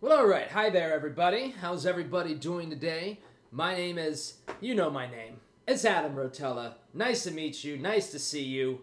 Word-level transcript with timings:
Well, 0.00 0.16
all 0.16 0.28
right. 0.28 0.48
Hi 0.52 0.70
there, 0.70 0.94
everybody. 0.94 1.52
How's 1.60 1.84
everybody 1.84 2.32
doing 2.32 2.70
today? 2.70 3.18
My 3.50 3.74
name 3.74 3.98
is, 3.98 4.34
you 4.60 4.76
know 4.76 4.90
my 4.90 5.10
name. 5.10 5.40
It's 5.66 5.84
Adam 5.84 6.14
Rotella. 6.14 6.74
Nice 6.94 7.24
to 7.24 7.32
meet 7.32 7.64
you. 7.64 7.76
Nice 7.78 8.12
to 8.12 8.20
see 8.20 8.44
you. 8.44 8.82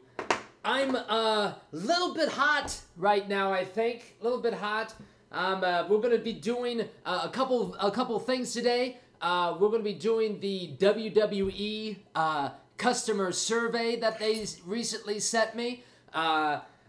I'm 0.65 0.93
a 0.93 1.57
little 1.71 2.13
bit 2.13 2.27
hot 2.27 2.77
right 2.97 3.29
now. 3.29 3.53
I 3.53 3.63
think 3.63 4.17
a 4.19 4.25
little 4.25 4.41
bit 4.41 4.55
hot. 4.55 4.93
Um, 5.31 5.63
uh, 5.63 5.87
we're 5.87 6.01
gonna 6.01 6.17
be 6.17 6.33
doing 6.33 6.81
uh, 7.05 7.21
a 7.23 7.29
couple 7.29 7.75
a 7.75 7.91
couple 7.91 8.19
things 8.19 8.51
today. 8.51 8.97
Uh, 9.21 9.55
we're 9.57 9.69
gonna 9.69 9.83
be 9.83 9.93
doing 9.93 10.41
the 10.41 10.75
WWE 10.79 11.95
uh, 12.13 12.49
customer 12.75 13.31
survey 13.31 13.95
that 14.01 14.19
they 14.19 14.45
recently 14.65 15.21
sent 15.21 15.55
me. 15.55 15.85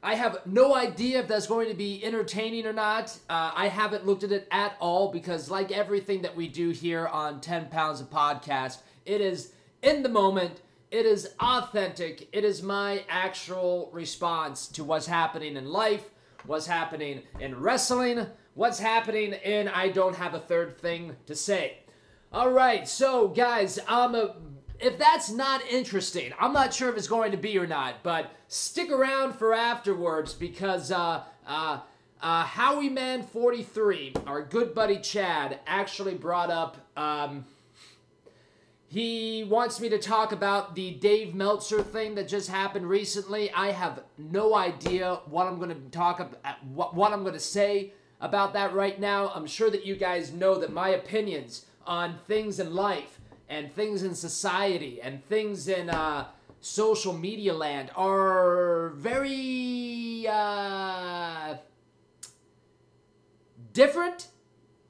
I 0.07 0.15
have 0.15 0.47
no 0.47 0.77
idea 0.77 1.19
if 1.19 1.27
that's 1.27 1.49
going 1.49 1.69
to 1.69 1.75
be 1.75 2.05
entertaining 2.05 2.65
or 2.65 2.73
not. 2.73 3.19
Uh, 3.29 3.51
I 3.53 3.67
haven't 3.67 4.07
looked 4.07 4.23
at 4.23 4.31
it 4.31 4.47
at 4.53 4.77
all 4.79 5.11
because, 5.11 5.51
like 5.51 5.73
everything 5.73 6.23
that 6.23 6.37
we 6.37 6.47
do 6.47 6.71
here 6.71 7.09
on 7.09 7.41
10 7.41 7.71
Pounds 7.71 8.01
of 8.01 8.09
Podcast, 8.09 8.83
it 9.05 9.21
is 9.21 9.53
in 9.83 10.05
the 10.05 10.09
moment, 10.09 10.61
it 10.93 11.07
is 11.07 11.31
authentic, 11.41 12.29
it 12.31 12.45
is 12.45 12.63
my 12.63 13.03
actual 13.09 13.91
response 13.93 14.69
to 14.69 14.85
what's 14.85 15.09
happening 15.09 15.57
in 15.57 15.67
life, 15.67 16.05
what's 16.45 16.69
happening 16.69 17.23
in 17.41 17.59
wrestling, 17.59 18.29
what's 18.55 18.79
happening 18.79 19.33
in 19.33 19.67
I 19.67 19.89
Don't 19.89 20.15
Have 20.15 20.35
a 20.35 20.39
Third 20.39 20.79
Thing 20.79 21.17
to 21.27 21.35
Say. 21.35 21.79
All 22.33 22.53
right, 22.53 22.87
so 22.87 23.27
guys, 23.27 23.81
I'm 23.89 24.15
uh, 24.15 24.29
if 24.81 24.99
that's 24.99 25.31
not 25.31 25.63
interesting, 25.71 26.33
I'm 26.39 26.53
not 26.53 26.75
sure 26.75 26.89
if 26.91 26.97
it's 26.97 27.09
going 27.09 27.31
to 27.31 27.37
be 27.37 27.59
or 27.59 27.67
not, 27.67 28.03
but 28.03 28.31
stick 28.49 28.91
around 28.91 29.35
for 29.35 29.55
afterwards 29.55 30.35
because 30.35 30.93
uh, 30.93 31.23
uh, 31.47 31.81
uh, 32.21 32.45
Howie 32.45 32.89
Man 32.89 33.23
43, 33.23 34.15
our 34.27 34.43
good 34.43 34.75
buddy 34.75 34.99
Chad, 34.99 35.61
actually 35.67 36.15
brought 36.15 36.51
up. 36.51 36.77
Um, 36.97 37.45
he 38.89 39.45
wants 39.45 39.81
me 39.81 39.89
to 39.89 39.99
talk 39.99 40.33
about 40.33 40.75
the 40.75 40.93
Dave 40.93 41.35
Meltzer 41.35 41.83
thing 41.83 42.15
that 42.15 42.29
just 42.29 42.49
happened 42.49 42.89
recently. 42.89 43.51
I 43.51 43.73
have 43.73 44.05
no 44.17 44.55
idea 44.55 45.21
what 45.27 45.47
I'm 45.47 45.59
going 45.59 45.71
to 45.71 45.91
talk 45.91 46.21
about, 46.21 46.65
what, 46.65 46.95
what 46.95 47.13
I'm 47.13 47.23
going 47.23 47.35
to 47.35 47.41
say 47.41 47.93
about 48.21 48.53
that 48.53 48.73
right 48.75 48.99
now. 49.01 49.33
I'm 49.35 49.47
sure 49.47 49.71
that 49.71 49.85
you 49.85 49.97
guys 49.97 50.33
know 50.33 50.59
that 50.59 50.73
my 50.73 50.91
opinions 50.91 51.67
on 51.87 52.19
things 52.27 52.61
in 52.61 52.75
life 52.75 53.16
and 53.49 53.73
things 53.75 54.03
in 54.03 54.15
society 54.15 55.01
and 55.01 55.25
things 55.27 55.69
in 55.69 55.91
uh, 55.91 56.27
social 56.61 57.13
media 57.13 57.55
land 57.55 57.91
are 57.97 58.91
very 58.97 60.27
uh, 60.29 61.55
different. 63.73 64.29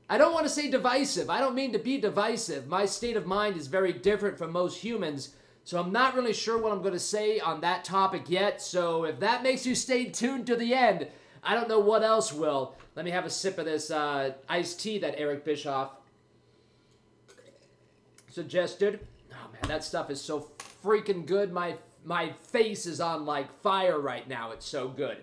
I 0.08 0.18
don't 0.18 0.32
want 0.32 0.46
to 0.46 0.52
say 0.52 0.70
divisive. 0.70 1.28
I 1.28 1.40
don't 1.40 1.54
mean 1.54 1.72
to 1.72 1.78
be 1.78 1.98
divisive. 1.98 2.68
My 2.68 2.86
state 2.86 3.16
of 3.16 3.26
mind 3.26 3.56
is 3.56 3.66
very 3.66 3.92
different 3.92 4.38
from 4.38 4.52
most 4.52 4.78
humans. 4.78 5.34
So 5.64 5.80
I'm 5.80 5.90
not 5.90 6.14
really 6.14 6.32
sure 6.32 6.58
what 6.58 6.70
I'm 6.70 6.80
going 6.80 6.92
to 6.94 7.00
say 7.00 7.40
on 7.40 7.60
that 7.62 7.84
topic 7.84 8.26
yet. 8.28 8.62
So 8.62 9.04
if 9.04 9.18
that 9.18 9.42
makes 9.42 9.66
you 9.66 9.74
stay 9.74 10.04
tuned 10.04 10.46
to 10.46 10.54
the 10.54 10.72
end, 10.72 11.08
I 11.42 11.54
don't 11.54 11.68
know 11.68 11.80
what 11.80 12.04
else 12.04 12.32
will. 12.32 12.76
Let 12.94 13.04
me 13.04 13.10
have 13.10 13.24
a 13.24 13.30
sip 13.30 13.58
of 13.58 13.64
this 13.64 13.90
uh, 13.90 14.34
iced 14.48 14.80
tea 14.80 14.98
that 15.00 15.18
Eric 15.18 15.44
Bischoff 15.44 15.90
suggested. 18.36 19.00
Oh 19.32 19.50
man, 19.50 19.62
that 19.66 19.82
stuff 19.82 20.10
is 20.10 20.20
so 20.20 20.50
freaking 20.84 21.24
good. 21.24 21.54
My 21.54 21.76
my 22.04 22.32
face 22.32 22.84
is 22.84 23.00
on 23.00 23.24
like 23.24 23.50
fire 23.62 23.98
right 23.98 24.28
now. 24.28 24.50
It's 24.50 24.66
so 24.66 24.88
good. 24.88 25.16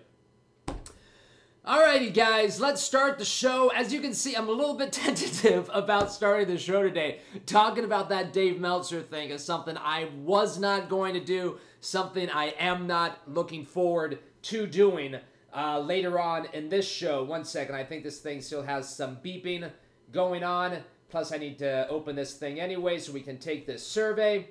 Alrighty, 1.64 2.12
guys, 2.12 2.60
let's 2.60 2.82
start 2.82 3.20
the 3.20 3.24
show. 3.24 3.70
As 3.70 3.94
you 3.94 4.02
can 4.02 4.16
see, 4.16 4.36
I'm 4.36 4.50
a 4.50 4.52
little 4.52 4.74
bit 4.74 4.92
tentative 5.06 5.70
about 5.72 6.12
starting 6.12 6.48
the 6.48 6.58
show 6.58 6.82
today. 6.82 7.20
Talking 7.46 7.86
about 7.86 8.10
that 8.10 8.34
Dave 8.34 8.60
Meltzer 8.60 9.04
thing 9.04 9.30
is 9.30 9.46
something 9.46 9.78
I 9.78 10.10
was 10.24 10.58
not 10.58 10.90
going 10.90 11.14
to 11.14 11.24
do, 11.24 11.60
something 11.82 12.32
I 12.32 12.56
am 12.60 12.88
not 12.88 13.20
looking 13.28 13.64
forward 13.64 14.18
to 14.42 14.66
doing 14.66 15.18
uh, 15.56 15.80
later 15.80 16.20
on 16.20 16.48
in 16.52 16.68
this 16.68 16.90
show. 16.90 17.24
One 17.24 17.46
second, 17.46 17.76
I 17.76 17.84
think 17.84 18.04
this 18.04 18.20
thing 18.20 18.42
still 18.42 18.64
has 18.64 18.94
some 18.94 19.18
beeping 19.24 19.70
going 20.12 20.44
on. 20.44 20.84
Plus, 21.14 21.32
I 21.32 21.38
need 21.38 21.60
to 21.60 21.88
open 21.90 22.16
this 22.16 22.34
thing 22.34 22.60
anyway 22.60 22.98
so 22.98 23.12
we 23.12 23.22
can 23.22 23.38
take 23.38 23.68
this 23.68 23.86
survey. 23.86 24.48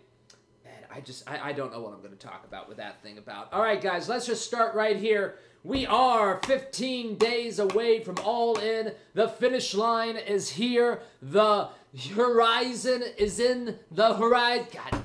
Man, 0.64 0.72
I 0.94 1.00
just, 1.00 1.28
I, 1.28 1.48
I 1.48 1.52
don't 1.52 1.72
know 1.72 1.80
what 1.80 1.92
I'm 1.92 1.98
going 1.98 2.16
to 2.16 2.26
talk 2.26 2.44
about 2.46 2.68
with 2.68 2.76
that 2.76 3.02
thing 3.02 3.18
about. 3.18 3.52
All 3.52 3.60
right, 3.60 3.80
guys, 3.80 4.08
let's 4.08 4.26
just 4.26 4.44
start 4.44 4.76
right 4.76 4.96
here. 4.96 5.40
We 5.64 5.86
are 5.86 6.40
15 6.46 7.18
days 7.18 7.58
away 7.58 8.04
from 8.04 8.14
All 8.24 8.60
In. 8.60 8.92
The 9.14 9.26
finish 9.26 9.74
line 9.74 10.16
is 10.16 10.50
here. 10.50 11.02
The 11.20 11.70
horizon 12.14 13.02
is 13.18 13.40
in 13.40 13.80
the 13.90 14.14
horizon. 14.14 14.68
God, 14.72 15.02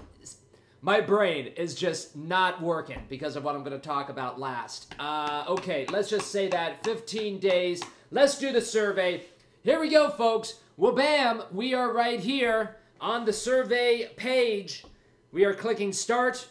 my 0.84 1.02
brain 1.02 1.48
is 1.58 1.74
just 1.74 2.16
not 2.16 2.62
working 2.62 3.02
because 3.10 3.36
of 3.36 3.44
what 3.44 3.56
I'm 3.56 3.64
going 3.64 3.82
to 3.82 3.84
talk 3.84 4.10
about 4.10 4.40
last. 4.40 4.94
Uh, 5.00 5.46
okay, 5.48 5.88
let's 5.90 6.12
just 6.12 6.32
say 6.32 6.50
that 6.50 6.84
15 6.84 7.40
days. 7.40 7.82
Let's 8.12 8.38
do 8.38 8.52
the 8.52 8.62
survey. 8.62 9.26
Here 9.68 9.82
we 9.82 9.90
go, 9.90 10.10
folks. 10.10 10.62
Well, 10.78 10.94
bam, 10.94 11.44
we 11.52 11.74
are 11.74 11.92
right 11.92 12.22
here 12.22 12.78
on 13.02 13.26
the 13.26 13.34
survey 13.34 14.10
page. 14.16 14.86
We 15.34 15.44
are 15.44 15.54
clicking 15.54 15.92
start. 15.92 16.48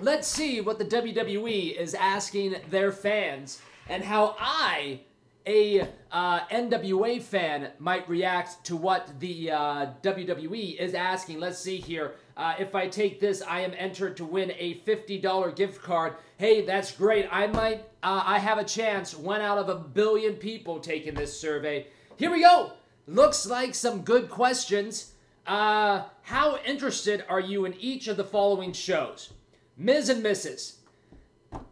Let's 0.00 0.26
see 0.26 0.60
what 0.60 0.80
the 0.80 0.84
WWE 0.84 1.76
is 1.76 1.94
asking 1.94 2.56
their 2.70 2.90
fans 2.90 3.62
and 3.88 4.02
how 4.02 4.34
I, 4.40 5.02
a 5.46 5.82
uh, 6.10 6.40
NWA 6.46 7.22
fan, 7.22 7.68
might 7.78 8.08
react 8.08 8.64
to 8.64 8.74
what 8.74 9.12
the 9.20 9.52
uh, 9.52 9.86
WWE 10.02 10.76
is 10.76 10.92
asking. 10.92 11.38
Let's 11.38 11.60
see 11.60 11.76
here. 11.76 12.14
Uh, 12.36 12.54
if 12.58 12.74
I 12.74 12.88
take 12.88 13.20
this, 13.20 13.42
I 13.42 13.60
am 13.60 13.74
entered 13.78 14.16
to 14.16 14.24
win 14.24 14.50
a 14.58 14.80
$50 14.80 15.54
gift 15.54 15.82
card. 15.82 16.14
Hey, 16.38 16.66
that's 16.66 16.90
great. 16.90 17.28
I 17.30 17.46
might, 17.46 17.84
uh, 18.02 18.24
I 18.26 18.40
have 18.40 18.58
a 18.58 18.64
chance. 18.64 19.14
One 19.14 19.40
out 19.40 19.58
of 19.58 19.68
a 19.68 19.76
billion 19.76 20.34
people 20.34 20.80
taking 20.80 21.14
this 21.14 21.38
survey. 21.38 21.86
Here 22.16 22.30
we 22.30 22.42
go. 22.42 22.72
Looks 23.06 23.44
like 23.44 23.74
some 23.74 24.02
good 24.02 24.30
questions. 24.30 25.12
Uh, 25.46 26.04
how 26.22 26.58
interested 26.64 27.24
are 27.28 27.40
you 27.40 27.64
in 27.64 27.74
each 27.74 28.06
of 28.08 28.16
the 28.16 28.24
following 28.24 28.72
shows? 28.72 29.32
Miz 29.76 30.08
and 30.08 30.24
Mrs. 30.24 30.76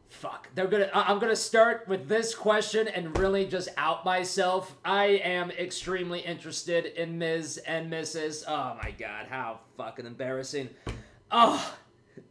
Fuck. 0.08 0.48
They're 0.54 0.66
gonna. 0.66 0.90
I'm 0.92 1.18
gonna 1.18 1.34
start 1.34 1.88
with 1.88 2.08
this 2.08 2.34
question 2.34 2.86
and 2.88 3.16
really 3.18 3.46
just 3.46 3.68
out 3.76 4.04
myself. 4.04 4.76
I 4.84 5.06
am 5.06 5.50
extremely 5.52 6.20
interested 6.20 6.86
in 6.86 7.18
Miz 7.18 7.58
and 7.58 7.90
Mrs. 7.90 8.44
Oh 8.46 8.76
my 8.82 8.90
god, 8.90 9.26
how 9.30 9.60
fucking 9.76 10.06
embarrassing. 10.06 10.68
Oh. 11.30 11.74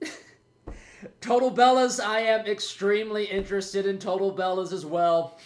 Total 1.21 1.51
Bellas, 1.51 1.99
I 1.99 2.21
am 2.21 2.45
extremely 2.45 3.25
interested 3.25 3.87
in 3.87 3.97
Total 3.97 4.35
Bellas 4.35 4.71
as 4.71 4.85
well. 4.85 5.39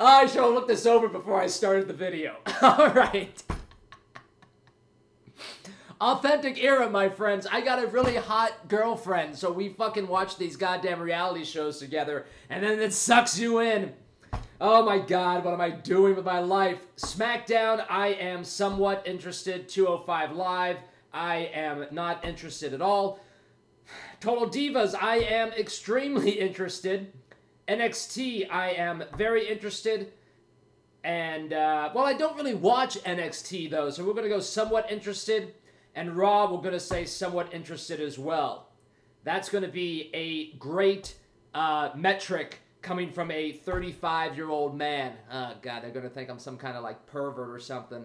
I 0.00 0.26
should 0.26 0.42
have 0.42 0.54
looked 0.54 0.68
this 0.68 0.86
over 0.86 1.08
before 1.08 1.40
I 1.40 1.46
started 1.46 1.86
the 1.86 1.94
video. 1.94 2.36
Alright. 2.62 3.42
Authentic 6.00 6.62
era, 6.62 6.88
my 6.88 7.10
friends. 7.10 7.46
I 7.46 7.60
got 7.60 7.84
a 7.84 7.86
really 7.86 8.16
hot 8.16 8.68
girlfriend, 8.68 9.36
so 9.36 9.52
we 9.52 9.68
fucking 9.68 10.08
watch 10.08 10.38
these 10.38 10.56
goddamn 10.56 11.00
reality 11.00 11.44
shows 11.44 11.78
together, 11.78 12.24
and 12.48 12.64
then 12.64 12.80
it 12.80 12.94
sucks 12.94 13.38
you 13.38 13.60
in. 13.60 13.92
Oh 14.62 14.82
my 14.82 14.98
god, 14.98 15.44
what 15.44 15.52
am 15.52 15.60
I 15.60 15.68
doing 15.68 16.16
with 16.16 16.24
my 16.24 16.38
life? 16.38 16.78
SmackDown, 16.96 17.84
I 17.90 18.08
am 18.08 18.44
somewhat 18.44 19.02
interested. 19.04 19.68
205 19.68 20.32
Live, 20.32 20.78
I 21.12 21.50
am 21.52 21.84
not 21.90 22.24
interested 22.24 22.72
at 22.72 22.80
all. 22.80 23.20
Total 24.20 24.48
Divas, 24.48 24.94
I 24.98 25.18
am 25.18 25.50
extremely 25.52 26.30
interested. 26.40 27.12
NXT, 27.70 28.50
I 28.50 28.70
am 28.70 29.04
very 29.16 29.48
interested. 29.48 30.12
And, 31.04 31.52
uh, 31.52 31.90
well, 31.94 32.04
I 32.04 32.14
don't 32.14 32.36
really 32.36 32.54
watch 32.54 32.98
NXT 33.04 33.70
though, 33.70 33.90
so 33.90 34.04
we're 34.04 34.12
gonna 34.12 34.28
go 34.28 34.40
somewhat 34.40 34.90
interested. 34.90 35.54
And 35.94 36.16
Raw, 36.16 36.52
we're 36.52 36.62
gonna 36.62 36.80
say 36.80 37.04
somewhat 37.04 37.54
interested 37.54 38.00
as 38.00 38.18
well. 38.18 38.70
That's 39.22 39.48
gonna 39.48 39.68
be 39.68 40.10
a 40.12 40.56
great 40.58 41.14
uh, 41.54 41.90
metric 41.94 42.58
coming 42.82 43.12
from 43.12 43.30
a 43.30 43.52
35 43.52 44.34
year 44.34 44.50
old 44.50 44.76
man. 44.76 45.12
Oh, 45.32 45.54
God, 45.62 45.84
they're 45.84 45.90
gonna 45.90 46.10
think 46.10 46.28
I'm 46.28 46.40
some 46.40 46.58
kind 46.58 46.76
of 46.76 46.82
like 46.82 47.06
pervert 47.06 47.50
or 47.50 47.60
something. 47.60 48.04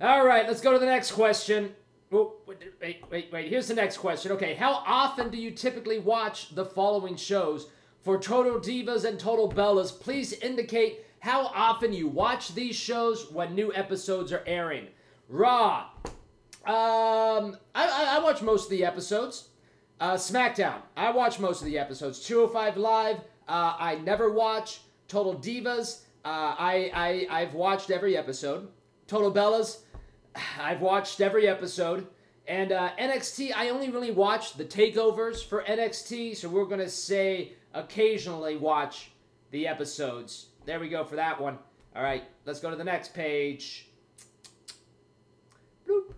All 0.00 0.26
right, 0.26 0.46
let's 0.46 0.62
go 0.62 0.72
to 0.72 0.78
the 0.78 0.86
next 0.86 1.12
question. 1.12 1.74
Oh, 2.12 2.34
wait, 2.46 3.02
wait, 3.10 3.28
wait. 3.30 3.48
Here's 3.50 3.68
the 3.68 3.74
next 3.74 3.98
question. 3.98 4.32
Okay, 4.32 4.54
how 4.54 4.82
often 4.86 5.28
do 5.28 5.36
you 5.36 5.50
typically 5.50 5.98
watch 5.98 6.54
the 6.54 6.64
following 6.64 7.16
shows? 7.16 7.68
For 8.06 8.20
Total 8.20 8.60
Divas 8.60 9.04
and 9.04 9.18
Total 9.18 9.50
Bellas, 9.50 9.90
please 9.90 10.32
indicate 10.32 11.04
how 11.18 11.46
often 11.46 11.92
you 11.92 12.06
watch 12.06 12.54
these 12.54 12.76
shows 12.76 13.32
when 13.32 13.56
new 13.56 13.74
episodes 13.74 14.32
are 14.32 14.44
airing. 14.46 14.86
Raw. 15.28 15.88
Um, 16.64 17.56
I, 17.74 17.88
I, 17.88 18.06
I 18.10 18.18
watch 18.22 18.42
most 18.42 18.66
of 18.66 18.70
the 18.70 18.84
episodes. 18.84 19.48
Uh, 19.98 20.14
SmackDown. 20.14 20.82
I 20.96 21.10
watch 21.10 21.40
most 21.40 21.62
of 21.62 21.66
the 21.66 21.80
episodes. 21.80 22.20
205 22.20 22.76
Live. 22.76 23.16
Uh, 23.48 23.74
I 23.76 23.96
never 23.96 24.30
watch. 24.30 24.82
Total 25.08 25.34
Divas, 25.34 26.02
uh, 26.24 26.54
I, 26.56 26.92
I, 26.94 27.40
I've 27.40 27.54
watched 27.54 27.90
every 27.90 28.16
episode. 28.16 28.68
Total 29.08 29.32
Bellas, 29.32 29.78
I've 30.60 30.80
watched 30.80 31.20
every 31.20 31.48
episode. 31.48 32.06
And 32.46 32.70
uh, 32.70 32.90
NXT, 33.00 33.50
I 33.56 33.70
only 33.70 33.90
really 33.90 34.12
watch 34.12 34.54
the 34.54 34.64
takeovers 34.64 35.44
for 35.44 35.64
NXT, 35.64 36.36
so 36.36 36.48
we're 36.48 36.66
going 36.66 36.78
to 36.78 36.88
say 36.88 37.54
occasionally 37.76 38.56
watch 38.56 39.10
the 39.50 39.68
episodes. 39.68 40.46
There 40.64 40.80
we 40.80 40.88
go 40.88 41.04
for 41.04 41.16
that 41.16 41.40
one. 41.40 41.58
All 41.94 42.02
right, 42.02 42.24
let's 42.44 42.60
go 42.60 42.70
to 42.70 42.76
the 42.76 42.84
next 42.84 43.14
page. 43.14 43.88
Bloop. 45.88 46.12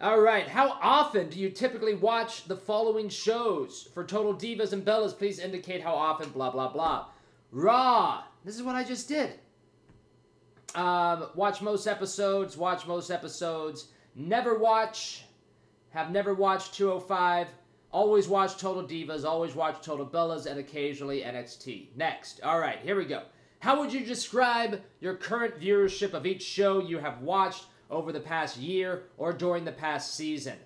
All 0.00 0.20
right, 0.20 0.48
how 0.48 0.78
often 0.80 1.28
do 1.28 1.38
you 1.38 1.50
typically 1.50 1.94
watch 1.94 2.44
the 2.44 2.56
following 2.56 3.08
shows? 3.08 3.88
For 3.92 4.04
Total 4.04 4.32
Divas 4.34 4.72
and 4.72 4.84
Bellas, 4.84 5.16
please 5.16 5.38
indicate 5.38 5.82
how 5.82 5.94
often, 5.94 6.30
blah, 6.30 6.50
blah, 6.50 6.72
blah. 6.72 7.06
Raw. 7.50 8.22
This 8.44 8.56
is 8.56 8.62
what 8.62 8.76
I 8.76 8.84
just 8.84 9.08
did. 9.08 9.34
Um, 10.74 11.26
watch 11.34 11.60
most 11.60 11.86
episodes, 11.86 12.56
watch 12.56 12.86
most 12.86 13.10
episodes. 13.10 13.88
Never 14.14 14.58
watch, 14.58 15.24
have 15.90 16.10
never 16.10 16.34
watched 16.34 16.74
205. 16.74 17.48
Always 17.90 18.28
watch 18.28 18.58
Total 18.58 18.82
Divas, 18.82 19.24
always 19.24 19.54
watch 19.54 19.80
Total 19.82 20.06
Bellas, 20.06 20.44
and 20.44 20.60
occasionally 20.60 21.22
NXT. 21.22 21.96
Next. 21.96 22.40
All 22.42 22.60
right, 22.60 22.78
here 22.82 22.96
we 22.96 23.06
go. 23.06 23.22
How 23.60 23.80
would 23.80 23.92
you 23.92 24.04
describe 24.04 24.82
your 25.00 25.14
current 25.14 25.58
viewership 25.58 26.12
of 26.12 26.26
each 26.26 26.42
show 26.42 26.80
you 26.80 26.98
have 26.98 27.22
watched 27.22 27.64
over 27.90 28.12
the 28.12 28.20
past 28.20 28.58
year 28.58 29.04
or 29.16 29.32
during 29.32 29.64
the 29.64 29.72
past 29.72 30.14
season? 30.14 30.58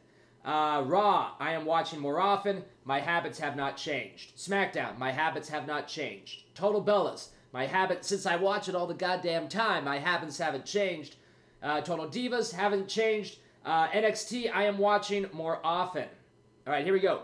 Uh, 0.44 0.82
Raw, 0.84 1.34
I 1.38 1.52
am 1.52 1.64
watching 1.64 2.00
more 2.00 2.20
often. 2.20 2.64
My 2.84 2.98
habits 2.98 3.38
have 3.38 3.56
not 3.56 3.76
changed. 3.76 4.36
SmackDown, 4.36 4.98
my 4.98 5.12
habits 5.12 5.48
have 5.48 5.68
not 5.68 5.86
changed. 5.86 6.42
Total 6.54 6.82
Bellas, 6.82 7.28
my 7.52 7.66
habits, 7.66 8.08
since 8.08 8.26
I 8.26 8.34
watch 8.34 8.68
it 8.68 8.74
all 8.74 8.88
the 8.88 8.94
goddamn 8.94 9.48
time, 9.48 9.84
my 9.84 9.98
habits 9.98 10.38
haven't 10.38 10.66
changed. 10.66 11.14
Uh, 11.62 11.80
Total 11.80 12.08
Divas 12.08 12.52
haven't 12.52 12.88
changed. 12.88 13.38
Uh, 13.64 13.86
NXT, 13.88 14.52
I 14.52 14.64
am 14.64 14.78
watching 14.78 15.26
more 15.32 15.60
often. 15.62 16.08
All 16.66 16.72
right, 16.72 16.84
here 16.84 16.94
we 16.94 17.00
go. 17.00 17.22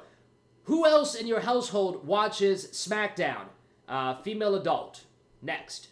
Who 0.64 0.85
else 0.85 1.14
in 1.14 1.26
your 1.26 1.40
household 1.40 2.06
watches 2.06 2.67
SmackDown? 2.69 3.46
Uh, 3.88 4.17
female 4.17 4.55
adult. 4.55 5.05
Next. 5.40 5.88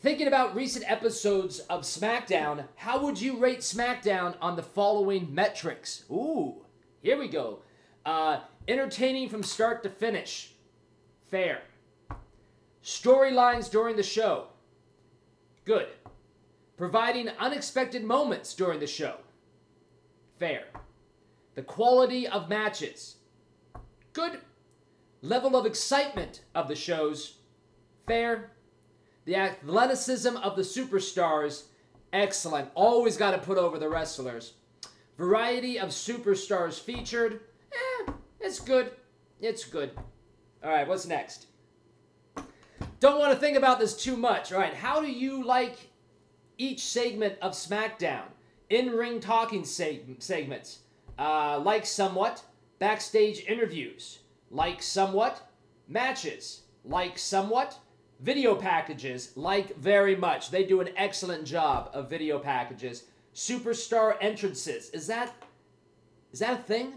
Thinking 0.00 0.26
about 0.26 0.54
recent 0.54 0.90
episodes 0.90 1.60
of 1.60 1.82
SmackDown, 1.82 2.64
how 2.76 3.02
would 3.02 3.20
you 3.20 3.38
rate 3.38 3.60
SmackDown 3.60 4.34
on 4.40 4.56
the 4.56 4.62
following 4.62 5.32
metrics? 5.32 6.04
Ooh, 6.10 6.56
here 7.00 7.18
we 7.18 7.28
go. 7.28 7.60
Uh, 8.04 8.40
entertaining 8.68 9.28
from 9.28 9.42
start 9.42 9.82
to 9.84 9.88
finish. 9.88 10.52
Fair. 11.30 11.62
Storylines 12.84 13.70
during 13.70 13.96
the 13.96 14.02
show. 14.02 14.48
Good. 15.64 15.88
Providing 16.76 17.28
unexpected 17.38 18.04
moments 18.04 18.54
during 18.54 18.80
the 18.80 18.86
show. 18.86 19.16
Fair. 20.38 20.64
The 21.54 21.62
quality 21.62 22.26
of 22.26 22.48
matches. 22.48 23.16
Good. 24.12 24.40
Level 25.20 25.56
of 25.56 25.66
excitement 25.66 26.42
of 26.54 26.68
the 26.68 26.74
shows. 26.74 27.38
Fair. 28.06 28.52
The 29.24 29.36
athleticism 29.36 30.36
of 30.36 30.56
the 30.56 30.62
superstars. 30.62 31.64
Excellent. 32.12 32.70
Always 32.74 33.16
got 33.16 33.32
to 33.32 33.38
put 33.38 33.58
over 33.58 33.78
the 33.78 33.88
wrestlers. 33.88 34.54
Variety 35.18 35.78
of 35.78 35.90
superstars 35.90 36.80
featured. 36.80 37.40
Eh, 37.72 38.12
it's 38.40 38.60
good. 38.60 38.92
It's 39.40 39.64
good. 39.64 39.90
All 40.64 40.70
right, 40.70 40.86
what's 40.86 41.06
next? 41.06 41.46
Don't 43.00 43.18
want 43.18 43.32
to 43.32 43.38
think 43.38 43.56
about 43.56 43.78
this 43.78 43.96
too 43.96 44.16
much. 44.16 44.52
All 44.52 44.60
right, 44.60 44.74
how 44.74 45.00
do 45.00 45.10
you 45.10 45.44
like 45.44 45.90
each 46.56 46.80
segment 46.80 47.36
of 47.42 47.52
SmackDown? 47.52 48.24
In 48.70 48.90
ring 48.90 49.20
talking 49.20 49.62
seg- 49.62 50.22
segments. 50.22 50.78
Uh, 51.22 51.60
like 51.60 51.86
somewhat. 51.86 52.42
Backstage 52.80 53.44
interviews. 53.46 54.18
Like 54.50 54.82
somewhat. 54.82 55.48
Matches. 55.86 56.62
Like 56.84 57.16
somewhat. 57.16 57.78
Video 58.18 58.56
packages. 58.56 59.30
Like 59.36 59.76
very 59.76 60.16
much. 60.16 60.50
They 60.50 60.64
do 60.64 60.80
an 60.80 60.88
excellent 60.96 61.44
job 61.44 61.90
of 61.94 62.10
video 62.10 62.40
packages. 62.40 63.04
Superstar 63.36 64.16
entrances. 64.20 64.90
Is 64.90 65.06
that. 65.06 65.32
Is 66.32 66.40
that 66.40 66.58
a 66.58 66.62
thing? 66.64 66.94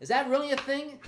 Is 0.00 0.08
that 0.08 0.28
really 0.28 0.50
a 0.50 0.56
thing? 0.56 0.98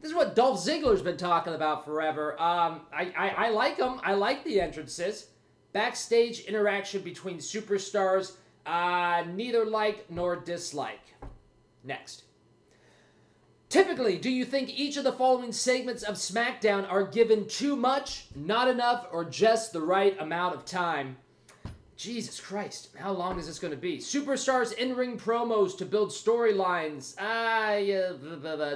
This 0.00 0.12
is 0.12 0.16
what 0.16 0.36
Dolph 0.36 0.64
Ziggler's 0.64 1.02
been 1.02 1.16
talking 1.16 1.54
about 1.54 1.84
forever. 1.84 2.40
Um, 2.40 2.82
I, 2.92 3.12
I, 3.18 3.28
I 3.46 3.50
like 3.50 3.76
them. 3.76 4.00
I 4.04 4.14
like 4.14 4.44
the 4.44 4.60
entrances. 4.60 5.30
Backstage 5.72 6.42
interaction 6.42 7.02
between 7.02 7.38
superstars. 7.38 8.36
Uh, 8.64 9.24
neither 9.34 9.64
like 9.64 10.08
nor 10.12 10.36
dislike. 10.36 11.00
Next. 11.84 12.24
Typically, 13.68 14.18
do 14.18 14.30
you 14.30 14.44
think 14.44 14.76
each 14.76 14.96
of 14.96 15.04
the 15.04 15.12
following 15.12 15.52
segments 15.52 16.02
of 16.02 16.16
SmackDown 16.16 16.90
are 16.90 17.04
given 17.04 17.46
too 17.46 17.76
much, 17.76 18.26
not 18.34 18.66
enough, 18.66 19.06
or 19.12 19.24
just 19.24 19.72
the 19.72 19.80
right 19.80 20.20
amount 20.20 20.56
of 20.56 20.64
time? 20.64 21.16
Jesus 21.96 22.40
Christ, 22.40 22.88
how 22.98 23.12
long 23.12 23.38
is 23.38 23.46
this 23.46 23.58
going 23.58 23.72
to 23.72 23.76
be? 23.76 23.98
Superstars 23.98 24.72
in 24.72 24.96
ring 24.96 25.18
promos 25.18 25.76
to 25.78 25.84
build 25.84 26.10
storylines. 26.10 27.14
Ah, 27.20 27.76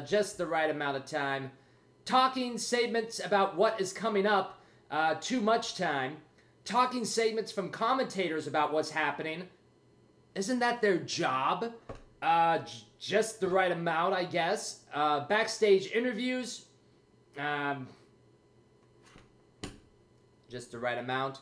just 0.04 0.38
the 0.38 0.46
right 0.46 0.70
amount 0.70 0.98
of 0.98 1.06
time. 1.06 1.50
Talking 2.04 2.58
segments 2.58 3.24
about 3.24 3.56
what 3.56 3.80
is 3.80 3.92
coming 3.92 4.26
up. 4.26 4.60
Uh, 4.90 5.14
too 5.14 5.40
much 5.40 5.74
time. 5.74 6.18
Talking 6.64 7.04
segments 7.04 7.50
from 7.50 7.70
commentators 7.70 8.46
about 8.46 8.72
what's 8.72 8.90
happening. 8.90 9.48
Isn't 10.34 10.58
that 10.58 10.82
their 10.82 10.98
job? 10.98 11.72
Uh, 12.24 12.58
j- 12.60 12.84
just 12.98 13.38
the 13.38 13.46
right 13.46 13.70
amount, 13.70 14.14
I 14.14 14.24
guess. 14.24 14.80
Uh, 14.94 15.26
backstage 15.26 15.92
interviews. 15.92 16.64
Um, 17.38 17.86
just 20.48 20.72
the 20.72 20.78
right 20.78 20.96
amount. 20.96 21.40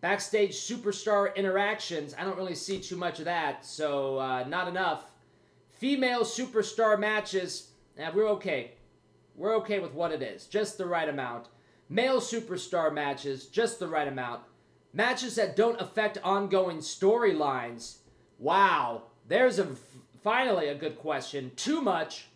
Backstage 0.00 0.54
superstar 0.54 1.36
interactions, 1.36 2.14
I 2.18 2.24
don't 2.24 2.36
really 2.36 2.54
see 2.54 2.80
too 2.80 2.96
much 2.96 3.18
of 3.18 3.26
that, 3.26 3.66
so 3.66 4.18
uh, 4.18 4.44
not 4.48 4.68
enough. 4.68 5.10
Female 5.68 6.22
superstar 6.22 6.98
matches, 6.98 7.68
we're 8.14 8.28
okay. 8.30 8.72
We're 9.36 9.54
okay 9.56 9.80
with 9.80 9.92
what 9.92 10.12
it 10.12 10.22
is, 10.22 10.46
just 10.46 10.78
the 10.78 10.86
right 10.86 11.08
amount. 11.08 11.48
Male 11.88 12.20
superstar 12.20 12.92
matches, 12.92 13.46
just 13.46 13.78
the 13.78 13.86
right 13.86 14.08
amount. 14.08 14.40
Matches 14.94 15.34
that 15.36 15.56
don't 15.56 15.80
affect 15.80 16.18
ongoing 16.24 16.78
storylines. 16.78 17.98
Wow, 18.38 19.02
there's 19.28 19.58
a 19.58 19.68
finally 20.22 20.68
a 20.68 20.74
good 20.74 20.98
question. 20.98 21.52
Too 21.56 21.80
much. 21.80 22.26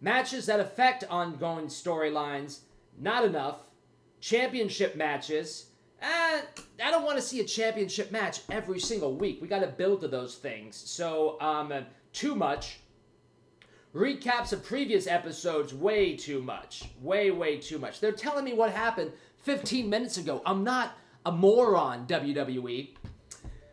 Matches 0.00 0.46
that 0.46 0.60
affect 0.60 1.04
ongoing 1.08 1.66
storylines, 1.66 2.60
not 2.98 3.24
enough. 3.24 3.60
Championship 4.20 4.96
matches. 4.96 5.66
Uh, 6.02 6.40
I 6.82 6.90
don't 6.90 7.04
want 7.04 7.16
to 7.16 7.22
see 7.22 7.40
a 7.40 7.44
championship 7.44 8.10
match 8.10 8.40
every 8.50 8.80
single 8.80 9.14
week. 9.14 9.40
We 9.40 9.48
got 9.48 9.60
to 9.60 9.66
build 9.66 10.02
to 10.02 10.08
those 10.08 10.34
things. 10.34 10.76
So, 10.76 11.40
um, 11.40 11.72
too 12.12 12.34
much. 12.34 12.80
Recaps 13.94 14.52
of 14.52 14.64
previous 14.64 15.06
episodes, 15.06 15.72
way 15.72 16.16
too 16.16 16.42
much. 16.42 16.90
Way, 17.00 17.30
way 17.30 17.58
too 17.58 17.78
much. 17.78 18.00
They're 18.00 18.12
telling 18.12 18.44
me 18.44 18.52
what 18.52 18.72
happened 18.72 19.12
15 19.42 19.88
minutes 19.88 20.18
ago. 20.18 20.42
I'm 20.44 20.64
not 20.64 20.98
a 21.24 21.32
moron, 21.32 22.06
WWE. 22.06 22.90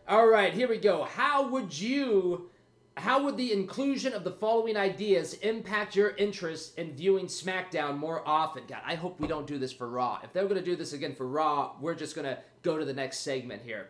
All 0.08 0.28
right, 0.28 0.54
here 0.54 0.68
we 0.70 0.78
go. 0.78 1.04
How 1.04 1.48
would 1.50 1.78
you 1.78 2.52
how 2.98 3.24
would 3.24 3.38
the 3.38 3.54
inclusion 3.54 4.14
of 4.14 4.24
the 4.24 4.32
following 4.32 4.76
ideas 4.76 5.36
impact 5.36 5.96
your 5.96 6.10
interest 6.18 6.78
in 6.78 6.94
viewing 6.94 7.28
SmackDown 7.28 7.98
more 7.98 8.28
often? 8.28 8.64
God, 8.68 8.82
I 8.86 8.96
hope 8.96 9.20
we 9.20 9.28
don't 9.28 9.48
do 9.48 9.58
this 9.58 9.72
for 9.72 9.90
Raw. 9.90 10.20
If 10.24 10.34
they're 10.34 10.44
going 10.44 10.60
to 10.60 10.66
do 10.66 10.76
this 10.76 10.94
again 10.94 11.16
for 11.16 11.28
Raw, 11.28 11.74
we're 11.80 11.96
just 11.96 12.16
going 12.16 12.26
to 12.26 12.38
go 12.64 12.78
to 12.78 12.84
the 12.84 12.94
next 12.94 13.20
segment 13.20 13.62
here. 13.64 13.90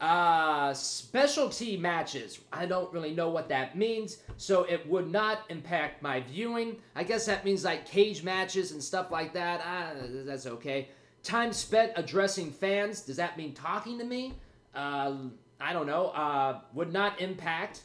Uh, 0.00 0.72
specialty 0.72 1.76
matches. 1.76 2.38
I 2.52 2.66
don't 2.66 2.90
really 2.92 3.12
know 3.12 3.28
what 3.30 3.48
that 3.48 3.76
means, 3.76 4.18
so 4.36 4.62
it 4.62 4.88
would 4.88 5.10
not 5.10 5.40
impact 5.50 6.02
my 6.02 6.20
viewing. 6.20 6.76
I 6.94 7.04
guess 7.04 7.26
that 7.26 7.44
means 7.44 7.64
like 7.64 7.84
cage 7.84 8.22
matches 8.22 8.72
and 8.72 8.82
stuff 8.82 9.10
like 9.10 9.32
that. 9.34 9.60
Ah, 9.64 9.90
that's 10.24 10.46
okay. 10.46 10.88
Time 11.22 11.52
spent 11.52 11.92
addressing 11.96 12.52
fans. 12.52 13.02
Does 13.02 13.16
that 13.16 13.36
mean 13.36 13.52
talking 13.52 13.98
to 13.98 14.04
me? 14.04 14.34
Uh, 14.74 15.16
I 15.60 15.72
don't 15.72 15.86
know. 15.86 16.08
Uh, 16.08 16.60
would 16.72 16.92
not 16.92 17.20
impact 17.20 17.82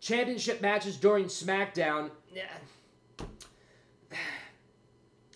championship 0.00 0.60
matches 0.60 0.96
during 0.96 1.26
SmackDown. 1.26 2.10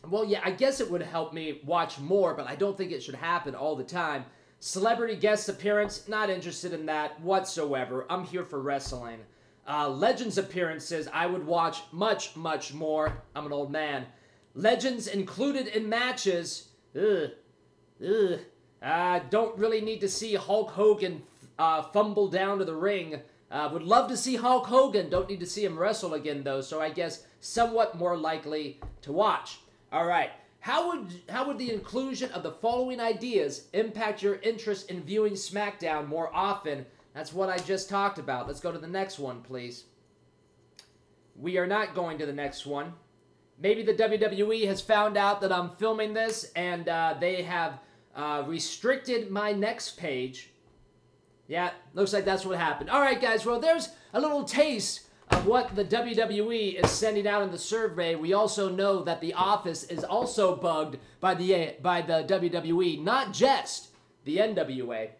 Well, 0.08 0.24
yeah, 0.24 0.40
I 0.44 0.50
guess 0.50 0.80
it 0.80 0.90
would 0.90 1.00
help 1.00 1.32
me 1.32 1.60
watch 1.64 2.00
more, 2.00 2.34
but 2.34 2.48
I 2.48 2.56
don't 2.56 2.76
think 2.76 2.90
it 2.90 3.04
should 3.04 3.14
happen 3.14 3.54
all 3.54 3.76
the 3.76 3.84
time. 3.84 4.24
Celebrity 4.58 5.14
guest 5.14 5.48
appearance, 5.48 6.08
not 6.08 6.28
interested 6.28 6.72
in 6.72 6.86
that 6.86 7.20
whatsoever. 7.20 8.04
I'm 8.10 8.24
here 8.24 8.44
for 8.44 8.60
wrestling. 8.60 9.20
Uh, 9.68 9.88
Legends 9.88 10.38
appearances, 10.38 11.08
I 11.12 11.26
would 11.26 11.46
watch 11.46 11.82
much, 11.92 12.34
much 12.34 12.74
more. 12.74 13.22
I'm 13.36 13.46
an 13.46 13.52
old 13.52 13.70
man. 13.70 14.06
Legends 14.54 15.06
included 15.06 15.68
in 15.68 15.88
matches, 15.88 16.68
ugh, 16.96 17.30
ugh. 18.04 18.40
Uh, 18.82 19.20
don't 19.30 19.56
really 19.56 19.80
need 19.80 20.00
to 20.00 20.08
see 20.08 20.34
Hulk 20.34 20.70
Hogan 20.70 21.22
uh, 21.58 21.82
fumble 21.82 22.28
down 22.28 22.58
to 22.58 22.64
the 22.64 22.74
ring. 22.74 23.20
Uh, 23.52 23.68
would 23.70 23.82
love 23.82 24.08
to 24.08 24.16
see 24.16 24.34
Hulk 24.34 24.66
Hogan. 24.66 25.10
Don't 25.10 25.28
need 25.28 25.40
to 25.40 25.46
see 25.46 25.62
him 25.62 25.78
wrestle 25.78 26.14
again 26.14 26.42
though. 26.42 26.62
So 26.62 26.80
I 26.80 26.88
guess 26.88 27.24
somewhat 27.40 27.98
more 27.98 28.16
likely 28.16 28.80
to 29.02 29.12
watch. 29.12 29.58
All 29.92 30.06
right. 30.06 30.30
How 30.60 30.88
would 30.88 31.12
how 31.28 31.46
would 31.46 31.58
the 31.58 31.70
inclusion 31.70 32.30
of 32.32 32.42
the 32.42 32.52
following 32.52 32.98
ideas 32.98 33.66
impact 33.74 34.22
your 34.22 34.36
interest 34.36 34.90
in 34.90 35.02
viewing 35.02 35.34
SmackDown 35.34 36.08
more 36.08 36.34
often? 36.34 36.86
That's 37.14 37.34
what 37.34 37.50
I 37.50 37.58
just 37.58 37.90
talked 37.90 38.18
about. 38.18 38.46
Let's 38.46 38.60
go 38.60 38.72
to 38.72 38.78
the 38.78 38.86
next 38.86 39.18
one, 39.18 39.42
please. 39.42 39.84
We 41.36 41.58
are 41.58 41.66
not 41.66 41.94
going 41.94 42.16
to 42.18 42.26
the 42.26 42.32
next 42.32 42.64
one. 42.64 42.94
Maybe 43.58 43.82
the 43.82 43.94
WWE 43.94 44.66
has 44.66 44.80
found 44.80 45.18
out 45.18 45.42
that 45.42 45.52
I'm 45.52 45.68
filming 45.68 46.14
this 46.14 46.52
and 46.56 46.88
uh, 46.88 47.16
they 47.20 47.42
have 47.42 47.80
uh, 48.16 48.44
restricted 48.46 49.30
my 49.30 49.52
next 49.52 49.98
page. 49.98 50.51
Yeah, 51.52 51.72
looks 51.92 52.14
like 52.14 52.24
that's 52.24 52.46
what 52.46 52.56
happened. 52.56 52.88
All 52.88 53.02
right, 53.02 53.20
guys. 53.20 53.44
Well, 53.44 53.60
there's 53.60 53.90
a 54.14 54.20
little 54.22 54.42
taste 54.42 55.02
of 55.30 55.44
what 55.44 55.76
the 55.76 55.84
WWE 55.84 56.82
is 56.82 56.90
sending 56.90 57.26
out 57.26 57.42
in 57.42 57.50
the 57.50 57.58
survey, 57.58 58.14
we 58.14 58.32
also 58.32 58.70
know 58.70 59.02
that 59.02 59.20
the 59.20 59.34
office 59.34 59.84
is 59.84 60.02
also 60.02 60.56
bugged 60.56 60.96
by 61.20 61.34
the 61.34 61.74
by 61.82 62.00
the 62.00 62.24
WWE, 62.24 63.04
not 63.04 63.34
just 63.34 63.88
the 64.24 64.38
NWA. 64.38 65.10